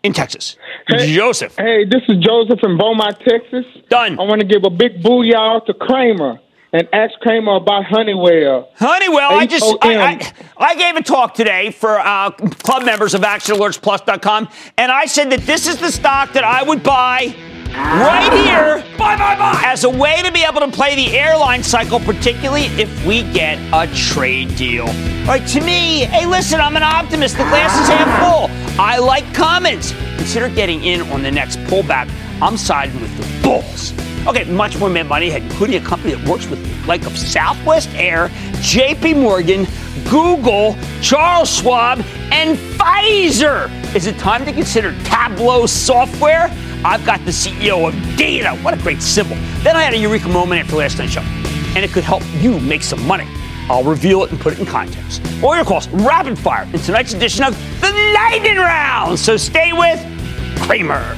[0.08, 0.58] in Texas.
[0.88, 1.56] Hey, Joseph.
[1.56, 3.66] Hey, this is Joseph in Beaumont, Texas.
[3.90, 4.20] Done.
[4.20, 6.40] I want to give a big booyah to Cramer
[6.74, 8.70] and ask Cramer about Honeywell.
[8.76, 13.22] Honeywell, I just I, I, I, gave a talk today for uh, club members of
[13.22, 17.34] ActionAlertsPlus.com, and I said that this is the stock that I would buy
[17.74, 19.62] right here buy, buy, buy.
[19.66, 23.60] as a way to be able to play the airline cycle, particularly if we get
[23.74, 24.86] a trade deal.
[25.26, 27.38] Right to me, hey, listen, I'm an optimist.
[27.38, 28.67] The glass is half full.
[28.80, 29.92] I like Cummins.
[30.18, 32.12] consider getting in on the next pullback.
[32.44, 33.92] I'm siding with the bulls.
[34.28, 38.28] Okay, much more Mad Money, including a company that works with like of Southwest Air,
[38.62, 39.66] JP Morgan,
[40.08, 43.96] Google, Charles Schwab, and Pfizer.
[43.96, 46.52] Is it time to consider Tableau software?
[46.86, 48.52] I've got the CEO of Data.
[48.58, 49.38] What a great symbol.
[49.64, 52.60] Then I had a eureka moment after last night's show, and it could help you
[52.60, 53.26] make some money.
[53.70, 55.22] I'll reveal it and put it in context.
[55.42, 59.20] Your calls, rapid fire, in tonight's edition of the Lightning Round.
[59.20, 60.00] So stay with
[60.62, 61.16] Cramer.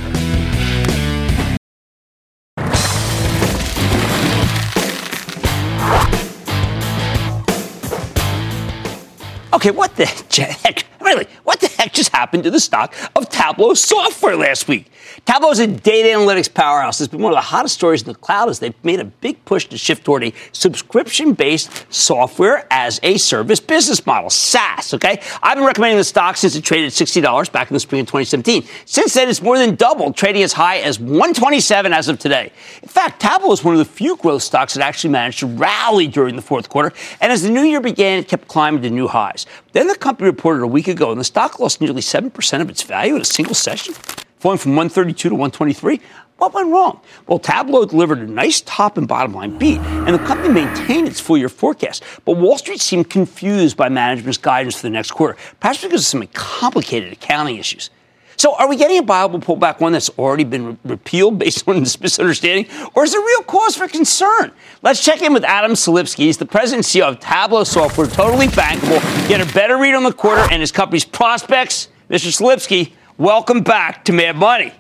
[9.52, 10.06] Okay, what the
[10.64, 10.86] heck?
[11.10, 14.92] Really, what the heck just happened to the stock of Tableau software last week?
[15.26, 17.02] Tableau is a data analytics powerhouse.
[17.02, 19.44] It's been one of the hottest stories in the cloud as they've made a big
[19.44, 25.20] push to shift toward a subscription-based software as a service business model, SaaS, okay?
[25.42, 28.68] I've been recommending the stock since it traded $60 back in the spring of 2017.
[28.86, 32.52] Since then, it's more than doubled, trading as high as 127 as of today.
[32.84, 36.06] In fact, Tableau is one of the few growth stocks that actually managed to rally
[36.06, 39.08] during the fourth quarter, and as the new year began, it kept climbing to new
[39.08, 39.48] highs.
[39.72, 42.84] Then the company reported a week ago, and the stock lost nearly 7% of its
[42.84, 43.94] value in a single session,
[44.38, 46.02] falling from 132 to 123.
[46.38, 47.02] What went wrong?
[47.28, 51.20] Well, Tableau delivered a nice top and bottom line beat, and the company maintained its
[51.20, 52.04] full year forecast.
[52.26, 56.08] But Wall Street seemed confused by management's guidance for the next quarter, perhaps because of
[56.08, 57.90] some complicated accounting issues.
[58.40, 61.82] So, are we getting a viable pullback, one that's already been re- repealed based on
[61.82, 64.54] this misunderstanding, or is there real cause for concern?
[64.82, 66.20] Let's check in with Adam Selipsky.
[66.20, 69.02] He's the president and CEO of Tableau Software, totally bankable.
[69.28, 71.90] Get a better read on the quarter and his company's prospects.
[72.10, 72.32] Mr.
[72.32, 74.72] Selipsky, welcome back to Mad Money.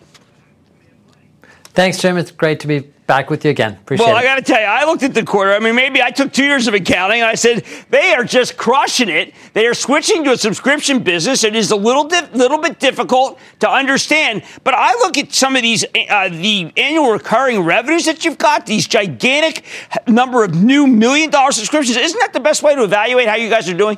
[1.73, 2.15] Thanks, Jim.
[2.17, 3.73] It's great to be back with you again.
[3.73, 4.19] Appreciate well, it.
[4.19, 5.51] I got to tell you, I looked at the quarter.
[5.51, 8.55] I mean, maybe I took two years of accounting and I said they are just
[8.55, 9.33] crushing it.
[9.53, 11.43] They are switching to a subscription business.
[11.43, 14.43] It is a little di- little bit difficult to understand.
[14.63, 18.67] But I look at some of these uh, the annual recurring revenues that you've got.
[18.67, 19.65] These gigantic
[20.07, 21.97] number of new million dollar subscriptions.
[21.97, 23.97] Isn't that the best way to evaluate how you guys are doing?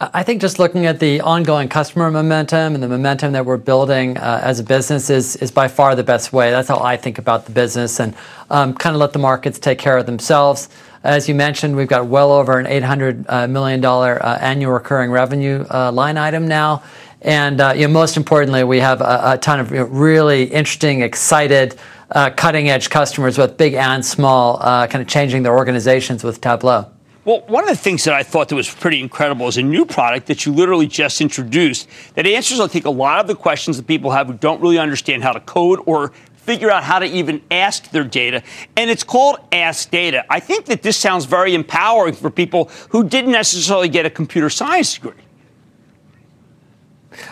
[0.00, 4.16] I think just looking at the ongoing customer momentum and the momentum that we're building
[4.16, 6.52] uh, as a business is, is by far the best way.
[6.52, 8.14] That's how I think about the business and
[8.48, 10.68] um, kind of let the markets take care of themselves.
[11.02, 15.64] As you mentioned, we've got well over an $800 million uh, uh, annual recurring revenue
[15.68, 16.84] uh, line item now.
[17.22, 21.76] And uh, you know, most importantly, we have a, a ton of really interesting, excited,
[22.12, 26.88] uh, cutting edge customers, both big and small, kind of changing their organizations with Tableau.
[27.28, 29.84] Well, one of the things that I thought that was pretty incredible is a new
[29.84, 33.76] product that you literally just introduced that answers, I think, a lot of the questions
[33.76, 37.04] that people have who don't really understand how to code or figure out how to
[37.04, 38.42] even ask their data.
[38.78, 40.24] And it's called Ask Data.
[40.30, 44.48] I think that this sounds very empowering for people who didn't necessarily get a computer
[44.48, 45.12] science degree.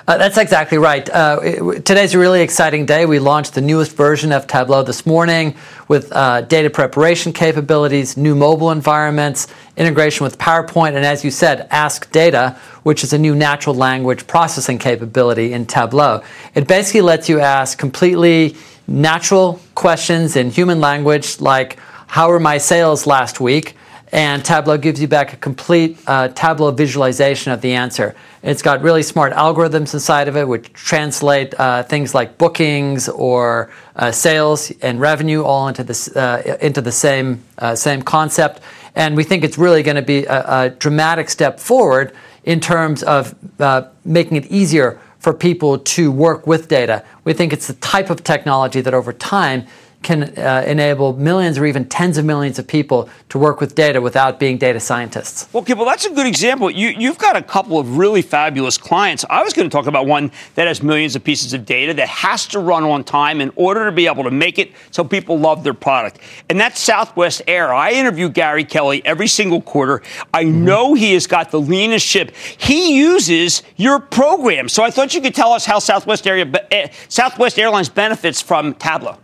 [0.07, 1.09] Uh, that's exactly right.
[1.11, 3.07] Uh, it, today's a really exciting day.
[3.07, 5.57] We launched the newest version of Tableau this morning
[5.89, 11.67] with uh, data preparation capabilities, new mobile environments, integration with PowerPoint, and as you said,
[11.71, 16.23] Ask Data, which is a new natural language processing capability in Tableau.
[16.55, 22.59] It basically lets you ask completely natural questions in human language, like, How were my
[22.59, 23.77] sales last week?
[24.13, 28.15] And Tableau gives you back a complete uh, Tableau visualization of the answer.
[28.43, 33.71] It's got really smart algorithms inside of it, which translate uh, things like bookings or
[33.97, 38.61] uh, sales and revenue all into this uh, into the same uh, same concept.
[38.95, 42.15] And we think it's really going to be a, a, dramatic step forward
[42.45, 47.05] in terms of uh, making it easier for people to work with data.
[47.25, 49.67] We think it's the type of technology that over time
[50.03, 54.01] can uh, enable millions or even tens of millions of people to work with data
[54.01, 55.53] without being data scientists.
[55.55, 56.71] Okay, well, that's a good example.
[56.71, 59.25] You, you've got a couple of really fabulous clients.
[59.29, 62.09] I was going to talk about one that has millions of pieces of data that
[62.09, 65.39] has to run on time in order to be able to make it so people
[65.39, 66.21] love their product.
[66.49, 67.75] And that's Southwest Air.
[67.75, 70.03] I interview Gary Kelly every single quarter.
[70.33, 70.65] I mm-hmm.
[70.65, 72.35] know he has got the leanest ship.
[72.59, 74.69] He uses your program.
[74.69, 78.75] So I thought you could tell us how Southwest, Area, eh, Southwest Airlines benefits from
[78.75, 79.19] Tableau.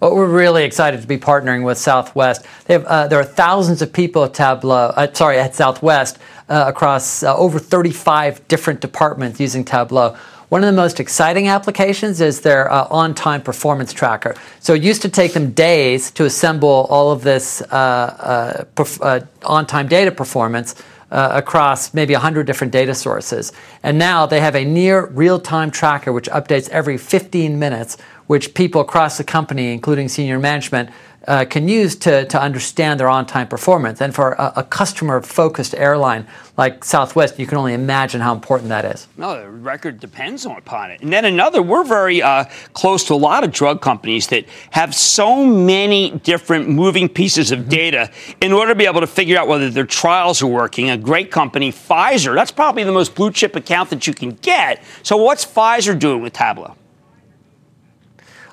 [0.00, 2.44] Well, we're really excited to be partnering with Southwest.
[2.68, 6.18] Have, uh, there are thousands of people at Tableau, uh, sorry, at Southwest
[6.50, 10.14] uh, across uh, over 35 different departments using Tableau.
[10.50, 14.36] One of the most exciting applications is their uh, on time performance tracker.
[14.60, 19.66] So it used to take them days to assemble all of this uh, perf- on
[19.66, 20.74] time data performance.
[21.08, 23.52] Uh, across maybe 100 different data sources.
[23.84, 27.96] And now they have a near real time tracker which updates every 15 minutes
[28.26, 30.90] which people across the company, including senior management,
[31.26, 34.00] uh, can use to, to understand their on time performance.
[34.00, 38.68] And for a, a customer focused airline like Southwest, you can only imagine how important
[38.68, 39.08] that is.
[39.16, 41.02] No, the record depends upon it.
[41.02, 44.94] And then another, we're very uh, close to a lot of drug companies that have
[44.94, 48.10] so many different moving pieces of data
[48.40, 50.90] in order to be able to figure out whether their trials are working.
[50.90, 54.82] A great company, Pfizer, that's probably the most blue chip account that you can get.
[55.02, 56.76] So, what's Pfizer doing with Tableau?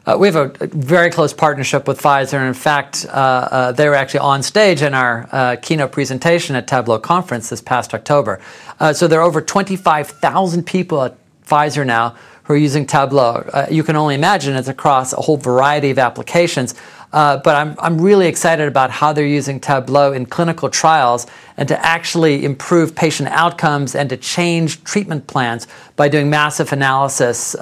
[0.05, 2.33] Uh, we have a, very close partnership with Pfizer.
[2.33, 6.57] And in fact, uh, uh, they were actually on stage in our uh, keynote presentation
[6.57, 8.41] at Tableau Conference this past October.
[8.79, 13.49] Uh, so there are over 25,000 people at Pfizer now who are using Tableau.
[13.53, 16.75] Uh, you can only imagine it's across a whole variety of applications.
[17.11, 21.85] but I'm, I'm really excited about how they're using Tableau in clinical trials and to
[21.85, 27.55] actually improve patient outcomes and to change treatment plans by doing massive analysis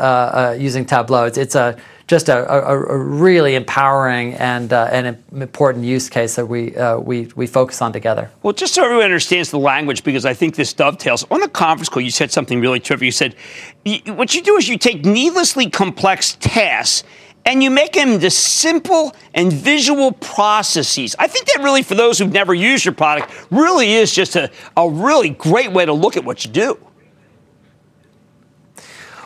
[0.58, 1.26] using Tableau.
[1.26, 1.78] It's, it's a
[2.08, 6.98] just a, a, a really empowering and uh, an important use case that we, uh,
[6.98, 8.30] we, we focus on together.
[8.44, 11.26] Well, just so everyone understands the language, because I think this dovetails.
[11.32, 13.06] On the conference call, you said something really terrific.
[13.06, 13.36] You said,
[14.08, 17.08] what you do is you take needlessly complex tasks
[17.46, 21.16] and you make them into simple and visual processes.
[21.18, 24.52] I think that really, for those who've never used your product, really is just a,
[24.78, 26.78] a really great way to look at what you do.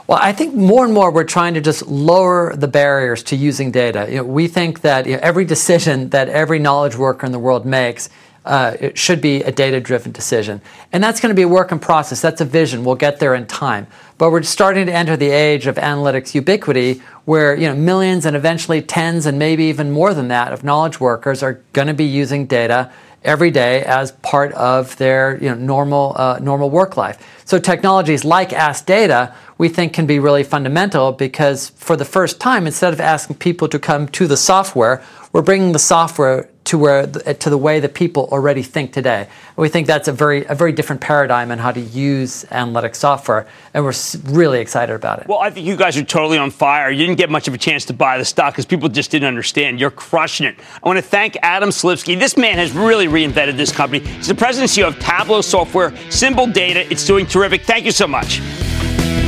[0.07, 3.71] Well, I think more and more we're trying to just lower the barriers to using
[3.71, 4.05] data.
[4.07, 7.39] You know, we think that you know, every decision that every knowledge worker in the
[7.39, 8.09] world makes
[8.45, 10.61] uh, it should be a data driven decision.
[10.93, 12.21] And that's going to be a work in process.
[12.21, 12.83] That's a vision.
[12.83, 13.87] We'll get there in time.
[14.19, 18.35] But we're starting to enter the age of analytics ubiquity where you know, millions and
[18.35, 22.05] eventually tens and maybe even more than that of knowledge workers are going to be
[22.05, 22.91] using data
[23.25, 27.17] every day as part of their you know, normal, uh, normal work life.
[27.45, 32.39] So technologies like Ask Data we think can be really fundamental because for the first
[32.39, 35.01] time, instead of asking people to come to the software,
[35.35, 39.27] we're bringing the software to where uh, to the way that people already think today.
[39.57, 43.45] we think that's a very a very different paradigm in how to use analytic software,
[43.73, 43.93] and we're
[44.27, 45.27] really excited about it.
[45.27, 46.89] Well, I think you guys are totally on fire.
[46.89, 49.27] You didn't get much of a chance to buy the stock because people just didn't
[49.27, 49.77] understand.
[49.77, 50.55] You're crushing it.
[50.81, 52.17] I want to thank Adam Selipsky.
[52.17, 54.07] This man has really reinvented this company.
[54.07, 56.89] He's the president and CEO of Tableau Software, Symbol Data.
[56.89, 57.63] It's doing terrific.
[57.63, 58.39] Thank you so much.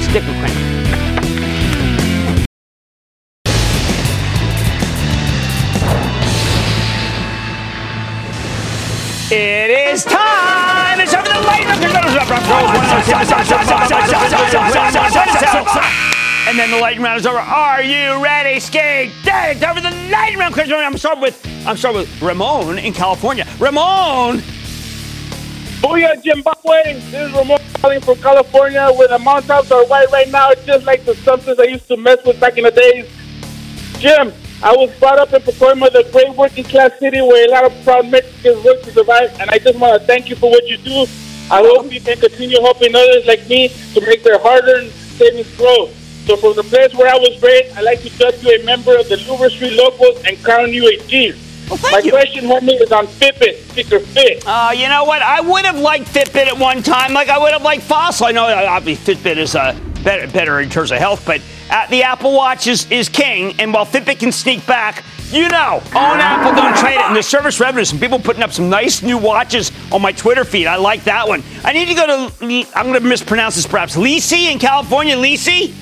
[0.06, 0.77] Stick with.
[9.30, 11.02] It is time!
[11.02, 11.68] It's over the light!
[16.48, 17.40] And then the lightning round is over.
[17.40, 19.12] Are you ready, skate?
[19.26, 20.58] It's over the lightning round.
[20.58, 23.46] I'm starting with I'm starting with Ramon in California.
[23.60, 24.38] Ramon.
[25.82, 26.94] Booyah, Zimbabwe.
[26.94, 30.52] This is Ramon calling from California where the mountains are white right now.
[30.52, 33.10] It's just like the substance I used to mess with back in the days.
[34.00, 34.32] Jim,
[34.64, 37.84] I was brought up in Pacoima, the great working class city where a lot of
[37.84, 40.78] proud Mexicans work to survive, and I just want to thank you for what you
[40.78, 41.06] do.
[41.52, 45.90] I hope you can continue helping others like me to make their hard-earned savings grow.
[46.26, 48.98] So from the place where I was raised, I'd like to judge you a member
[48.98, 51.44] of the Louver Street Locals and crown you a chief.
[51.70, 52.12] Well, My you.
[52.12, 54.44] question, homie, is on Fitbit, Sticker Fit.
[54.46, 55.22] Uh, you know what?
[55.22, 58.26] I would have liked Fitbit at one time, like I would have liked Fossil.
[58.26, 61.88] I know uh, obviously Fitbit is uh, better, better in terms of health, but uh,
[61.88, 66.20] the Apple Watch is, is king, and while Fitbit can sneak back, you know, own
[66.20, 67.06] Apple, don't trade it.
[67.06, 70.46] And the service revenue, some people putting up some nice new watches on my Twitter
[70.46, 70.68] feed.
[70.68, 71.44] I like that one.
[71.66, 75.18] I need to go to, I'm going to mispronounce this perhaps, Lisi in California.
[75.18, 75.74] Lisi?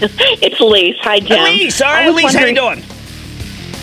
[0.00, 0.96] it's Lise.
[1.00, 1.42] Hi, Jim.
[1.42, 2.84] Lise, all right, Lise, how you doing?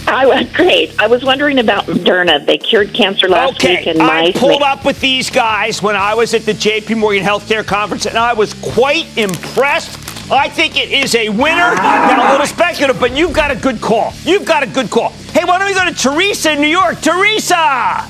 [0.08, 0.98] I was great.
[1.00, 2.46] I was wondering about Moderna.
[2.46, 3.78] They cured cancer last okay.
[3.78, 6.94] week in I pulled up with these guys when I was at the J.P.
[6.94, 10.15] Morgan Healthcare Conference, and I was quite impressed.
[10.32, 11.76] I think it is a winner.
[11.76, 14.12] Now, a little speculative, but you've got a good call.
[14.24, 15.10] You've got a good call.
[15.34, 17.00] Hey, why don't we go to Teresa in New York?
[17.02, 18.10] Teresa!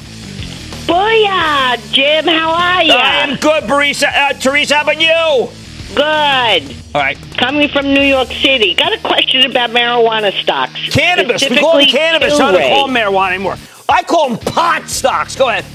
[0.88, 1.92] Booyah!
[1.92, 2.94] Jim, how are you?
[2.94, 4.08] I am good, Teresa.
[4.08, 5.50] Uh, Teresa, how about you?
[5.94, 6.76] Good.
[6.96, 7.18] All right.
[7.38, 8.76] Coming from New York City.
[8.76, 10.90] Got a question about marijuana stocks.
[10.90, 11.50] Cannabis.
[11.50, 12.40] We call them cannabis.
[12.40, 13.58] I don't call them marijuana anymore.
[13.90, 15.36] I call them pot stocks.
[15.36, 15.66] Go ahead.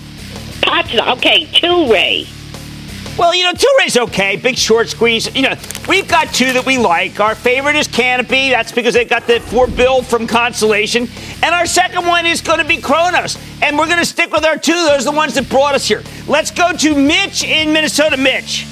[0.62, 1.18] Pot stock.
[1.18, 2.26] Okay, Tilray.
[3.18, 4.36] Well, you know, two rays okay.
[4.36, 5.34] Big short squeeze.
[5.34, 5.54] You know,
[5.88, 7.20] we've got two that we like.
[7.20, 8.50] Our favorite is Canopy.
[8.50, 11.08] That's because they got the four bill from Constellation.
[11.42, 13.38] And our second one is going to be Cronos.
[13.62, 14.72] And we're going to stick with our two.
[14.72, 16.02] Those are the ones that brought us here.
[16.26, 18.16] Let's go to Mitch in Minnesota.
[18.16, 18.66] Mitch.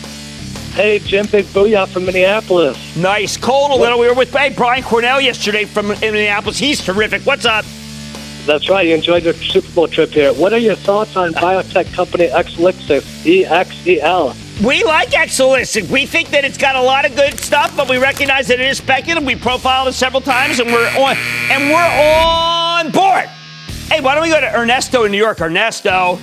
[0.72, 2.96] Hey, Jim Big Booyah from Minneapolis.
[2.96, 3.36] Nice.
[3.36, 3.98] Cold a little.
[3.98, 6.58] We were with hey, Brian Cornell yesterday from Minneapolis.
[6.58, 7.22] He's terrific.
[7.22, 7.64] What's up?
[8.48, 8.86] That's right.
[8.86, 10.32] You enjoyed your Super Bowl trip here.
[10.32, 14.34] What are your thoughts on biotech company Exelixis, E-X-E-L?
[14.64, 15.88] We like Exelixis.
[15.90, 18.66] We think that it's got a lot of good stuff, but we recognize that it
[18.66, 19.24] is speculative.
[19.24, 21.16] We profiled it several times, and we're on,
[21.50, 23.26] and we're on on board.
[23.90, 25.40] Hey, why don't we go to Ernesto in New York?
[25.40, 26.18] Ernesto.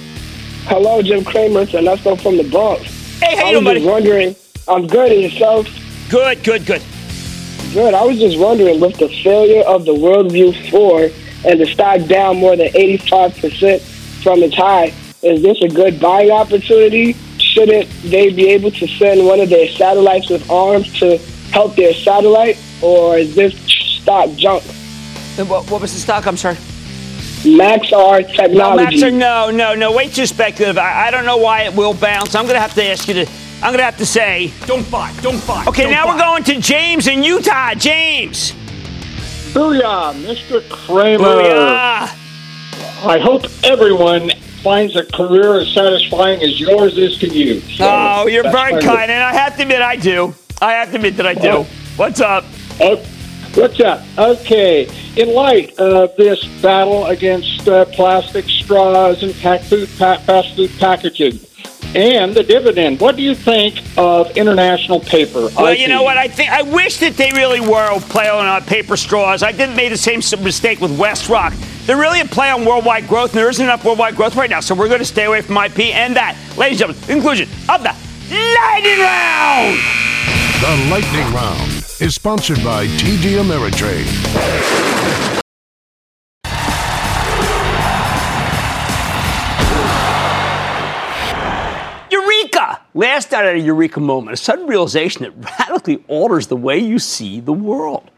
[0.67, 1.61] Hello, Jim Cramer.
[1.61, 2.83] It's Ernesto from the Bronx.
[3.19, 3.85] Hey, how I you was doing, just buddy?
[3.85, 4.35] wondering.
[4.67, 5.67] I'm good, and yourself?
[6.09, 6.81] Good, good, good.
[7.73, 7.93] Good.
[7.93, 11.09] I was just wondering, with the failure of the Worldview 4
[11.45, 13.81] and the stock down more than 85%
[14.23, 17.13] from its high, is this a good buying opportunity?
[17.37, 21.17] Shouldn't they be able to send one of their satellites with arms to
[21.51, 23.55] help their satellite, or is this
[24.01, 24.63] stock junk?
[25.37, 26.27] And what, what was the stock?
[26.27, 26.57] I'm sorry.
[27.45, 28.97] Maxar No, Technology.
[28.97, 29.95] Maxar, no, no, no.
[29.95, 30.77] Way too speculative.
[30.77, 32.35] I, I don't know why it will bounce.
[32.35, 33.31] I'm going to have to ask you to.
[33.57, 34.51] I'm going to have to say.
[34.65, 35.13] Don't buy.
[35.21, 35.65] Don't buy.
[35.67, 36.13] Okay, don't now buy.
[36.13, 37.73] we're going to James in Utah.
[37.75, 38.53] James.
[39.55, 40.67] Booyah, Mr.
[40.69, 41.23] Cramer.
[41.23, 42.09] Booyah.
[43.07, 44.29] I hope everyone
[44.61, 47.61] finds a career as satisfying as yours is to you.
[47.61, 50.35] So Oh, you're very kind, and I have to admit I do.
[50.61, 51.47] I have to admit that I do.
[51.49, 51.67] Oh.
[51.95, 52.43] What's up?
[52.81, 52.97] Oh,
[53.53, 54.03] what's up?
[54.17, 60.53] Okay, in light of this battle against uh, plastic straws and pack food, pa- fast
[60.57, 61.39] food packaging,
[61.93, 65.49] and the dividend, what do you think of international paper?
[65.55, 65.79] Well, IP?
[65.79, 66.17] you know what?
[66.17, 69.43] I think I wish that they really were playing on uh, paper straws.
[69.43, 71.53] I didn't make the same mistake with WestRock.
[71.85, 74.59] They're really a play on worldwide growth, and there isn't enough worldwide growth right now.
[74.59, 77.21] So we're going to stay away from IP and that, ladies and gentlemen.
[77.21, 77.95] Conclusion of the
[78.31, 80.05] lightning round.
[80.61, 85.34] The Lightning Round is sponsored by TD Ameritrade.
[92.97, 97.41] Last night a eureka moment, a sudden realization that radically alters the way you see
[97.41, 98.09] the world.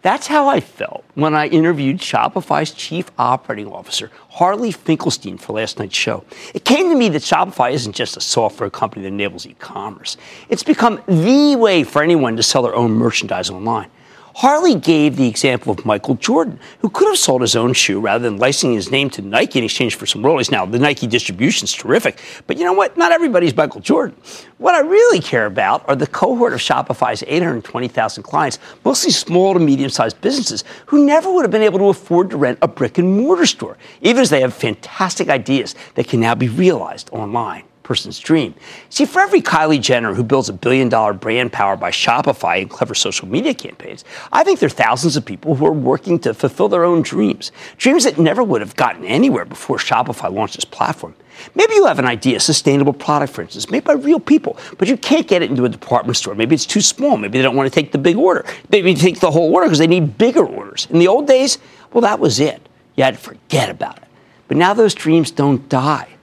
[0.00, 5.78] That's how I felt when I interviewed Shopify's chief operating officer, Harley Finkelstein, for last
[5.78, 6.24] night's show.
[6.54, 10.16] It came to me that Shopify isn't just a software company that enables e commerce,
[10.48, 13.90] it's become the way for anyone to sell their own merchandise online.
[14.36, 18.24] Harley gave the example of Michael Jordan, who could have sold his own shoe rather
[18.24, 20.50] than licensing his name to Nike in exchange for some royalties.
[20.50, 22.96] Now, the Nike distribution is terrific, but you know what?
[22.96, 24.16] Not everybody's Michael Jordan.
[24.58, 29.60] What I really care about are the cohort of Shopify's 820,000 clients, mostly small to
[29.60, 32.98] medium sized businesses, who never would have been able to afford to rent a brick
[32.98, 37.62] and mortar store, even as they have fantastic ideas that can now be realized online
[37.84, 38.54] person's dream.
[38.90, 42.68] See, for every Kylie Jenner who builds a billion dollar brand power by Shopify and
[42.68, 46.34] clever social media campaigns, I think there are thousands of people who are working to
[46.34, 47.52] fulfill their own dreams.
[47.76, 51.14] Dreams that never would have gotten anywhere before Shopify launched this platform.
[51.54, 54.88] Maybe you have an idea, a sustainable product, for instance, made by real people, but
[54.88, 56.34] you can't get it into a department store.
[56.34, 57.16] Maybe it's too small.
[57.16, 58.44] Maybe they don't want to take the big order.
[58.70, 60.86] Maybe they take the whole order because they need bigger orders.
[60.90, 61.58] In the old days,
[61.92, 62.66] well, that was it.
[62.96, 64.04] You had to forget about it.
[64.46, 66.13] But now those dreams don't die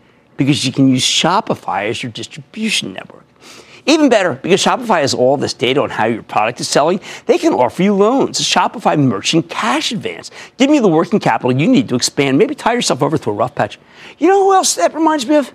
[0.45, 3.25] because you can use Shopify as your distribution network.
[3.85, 7.37] Even better, because Shopify has all this data on how your product is selling, they
[7.37, 11.67] can offer you loans, a Shopify merchant cash advance, giving you the working capital you
[11.67, 13.79] need to expand, maybe tie yourself over through a rough patch.
[14.19, 15.51] You know who else that reminds me of?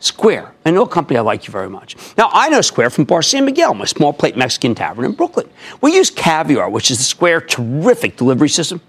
[0.00, 1.94] Square, I know a company I like you very much.
[2.18, 5.48] Now, I know Square from Bar San Miguel, my small plate Mexican tavern in Brooklyn.
[5.80, 8.80] We use Caviar, which is the Square terrific delivery system.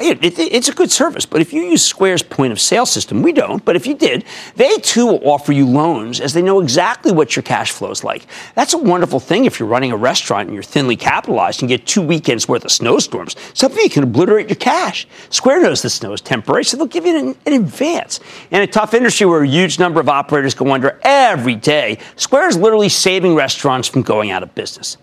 [0.00, 3.22] It- it- it's a good service, but if you use Square's point of sale system,
[3.22, 4.24] we don't, but if you did,
[4.56, 8.02] they too will offer you loans as they know exactly what your cash flow is
[8.02, 8.26] like.
[8.56, 11.86] That's a wonderful thing if you're running a restaurant and you're thinly capitalized and get
[11.86, 13.36] two weekends worth of snowstorms.
[13.52, 15.06] Something can obliterate your cash.
[15.30, 18.18] Square knows the snow is temporary, so they'll give you an, an advance.
[18.50, 22.48] In a tough industry where a huge number of operators go under every day, Square
[22.48, 24.96] is literally saving restaurants from going out of business.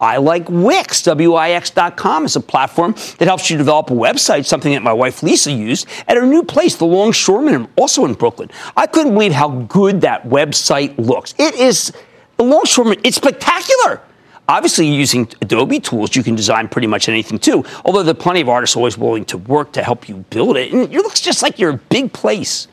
[0.00, 2.24] I like Wix, W-I-X.com.
[2.26, 5.86] It's a platform that helps you develop a website, something that my wife Lisa used
[6.06, 8.50] at her new place, the Longshoreman, also in Brooklyn.
[8.76, 11.34] I couldn't believe how good that website looks.
[11.38, 11.92] It is,
[12.36, 14.02] the Longshoreman, it's spectacular.
[14.48, 18.40] Obviously, using Adobe tools, you can design pretty much anything too, although there are plenty
[18.40, 20.72] of artists always willing to work to help you build it.
[20.72, 22.68] And it looks just like you're a big place.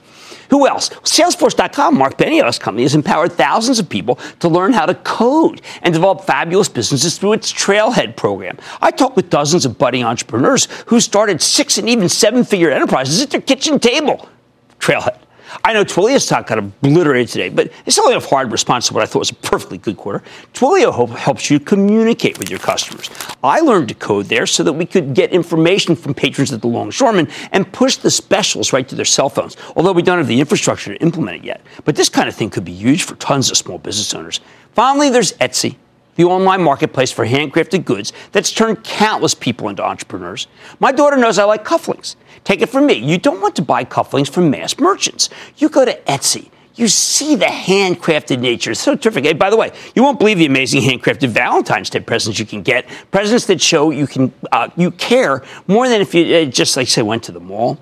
[0.53, 0.89] Who else?
[0.89, 5.91] Salesforce.com, Marc Benioff's company, has empowered thousands of people to learn how to code and
[5.91, 8.59] develop fabulous businesses through its Trailhead program.
[8.79, 13.19] I talked with dozens of budding entrepreneurs who started six and even seven figure enterprises
[13.19, 14.29] at their kitchen table.
[14.77, 15.22] Trailhead.
[15.63, 19.03] I know Twilio stock got obliterated today, but it's only a hard response to what
[19.03, 20.23] I thought was a perfectly good quarter.
[20.53, 23.09] Twilio helps you communicate with your customers.
[23.43, 26.67] I learned to code there so that we could get information from patrons at the
[26.67, 30.39] Longshoreman and push the specials right to their cell phones, although we don't have the
[30.39, 31.61] infrastructure to implement it yet.
[31.85, 34.39] But this kind of thing could be huge for tons of small business owners.
[34.73, 35.75] Finally, there's Etsy
[36.15, 40.47] the online marketplace for handcrafted goods that's turned countless people into entrepreneurs.
[40.79, 42.15] My daughter knows I like cufflinks.
[42.43, 45.29] Take it from me, you don't want to buy cufflinks from mass merchants.
[45.57, 46.49] You go to Etsy.
[46.75, 48.71] you see the handcrafted nature.
[48.71, 49.25] It's so terrific.
[49.25, 52.63] Hey, by the way, you won't believe the amazing handcrafted Valentine's Day presents you can
[52.63, 52.87] get.
[53.11, 56.87] Presents that show you can uh, you care more than if you uh, just like
[56.87, 57.77] say went to the mall.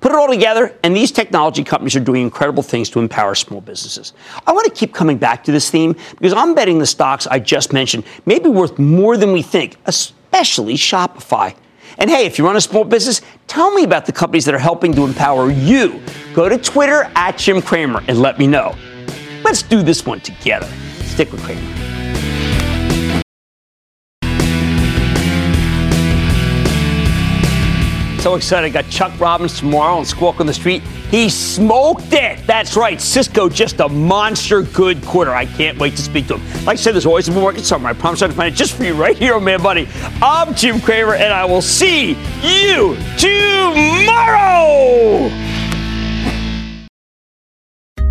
[0.00, 3.60] Put it all together, and these technology companies are doing incredible things to empower small
[3.60, 4.12] businesses.
[4.46, 7.38] I want to keep coming back to this theme because I'm betting the stocks I
[7.38, 11.56] just mentioned may be worth more than we think, especially Shopify.
[11.98, 14.58] And hey, if you run a small business, tell me about the companies that are
[14.58, 16.02] helping to empower you.
[16.34, 18.74] Go to Twitter at Jim Cramer and let me know.
[19.44, 20.68] Let's do this one together.
[21.04, 21.95] Stick with Cramer.
[28.26, 28.66] So excited.
[28.66, 30.82] I got Chuck Robbins tomorrow on Squawk on the Street.
[31.12, 32.44] He smoked it.
[32.44, 33.00] That's right.
[33.00, 35.32] Cisco just a monster good quarter.
[35.32, 36.64] I can't wait to speak to him.
[36.64, 37.92] Like I said, there's always a market somewhere.
[37.92, 39.86] I promise I'll find it just for you right here on Mad Money.
[40.20, 45.30] I'm Jim Cramer, and I will see you tomorrow.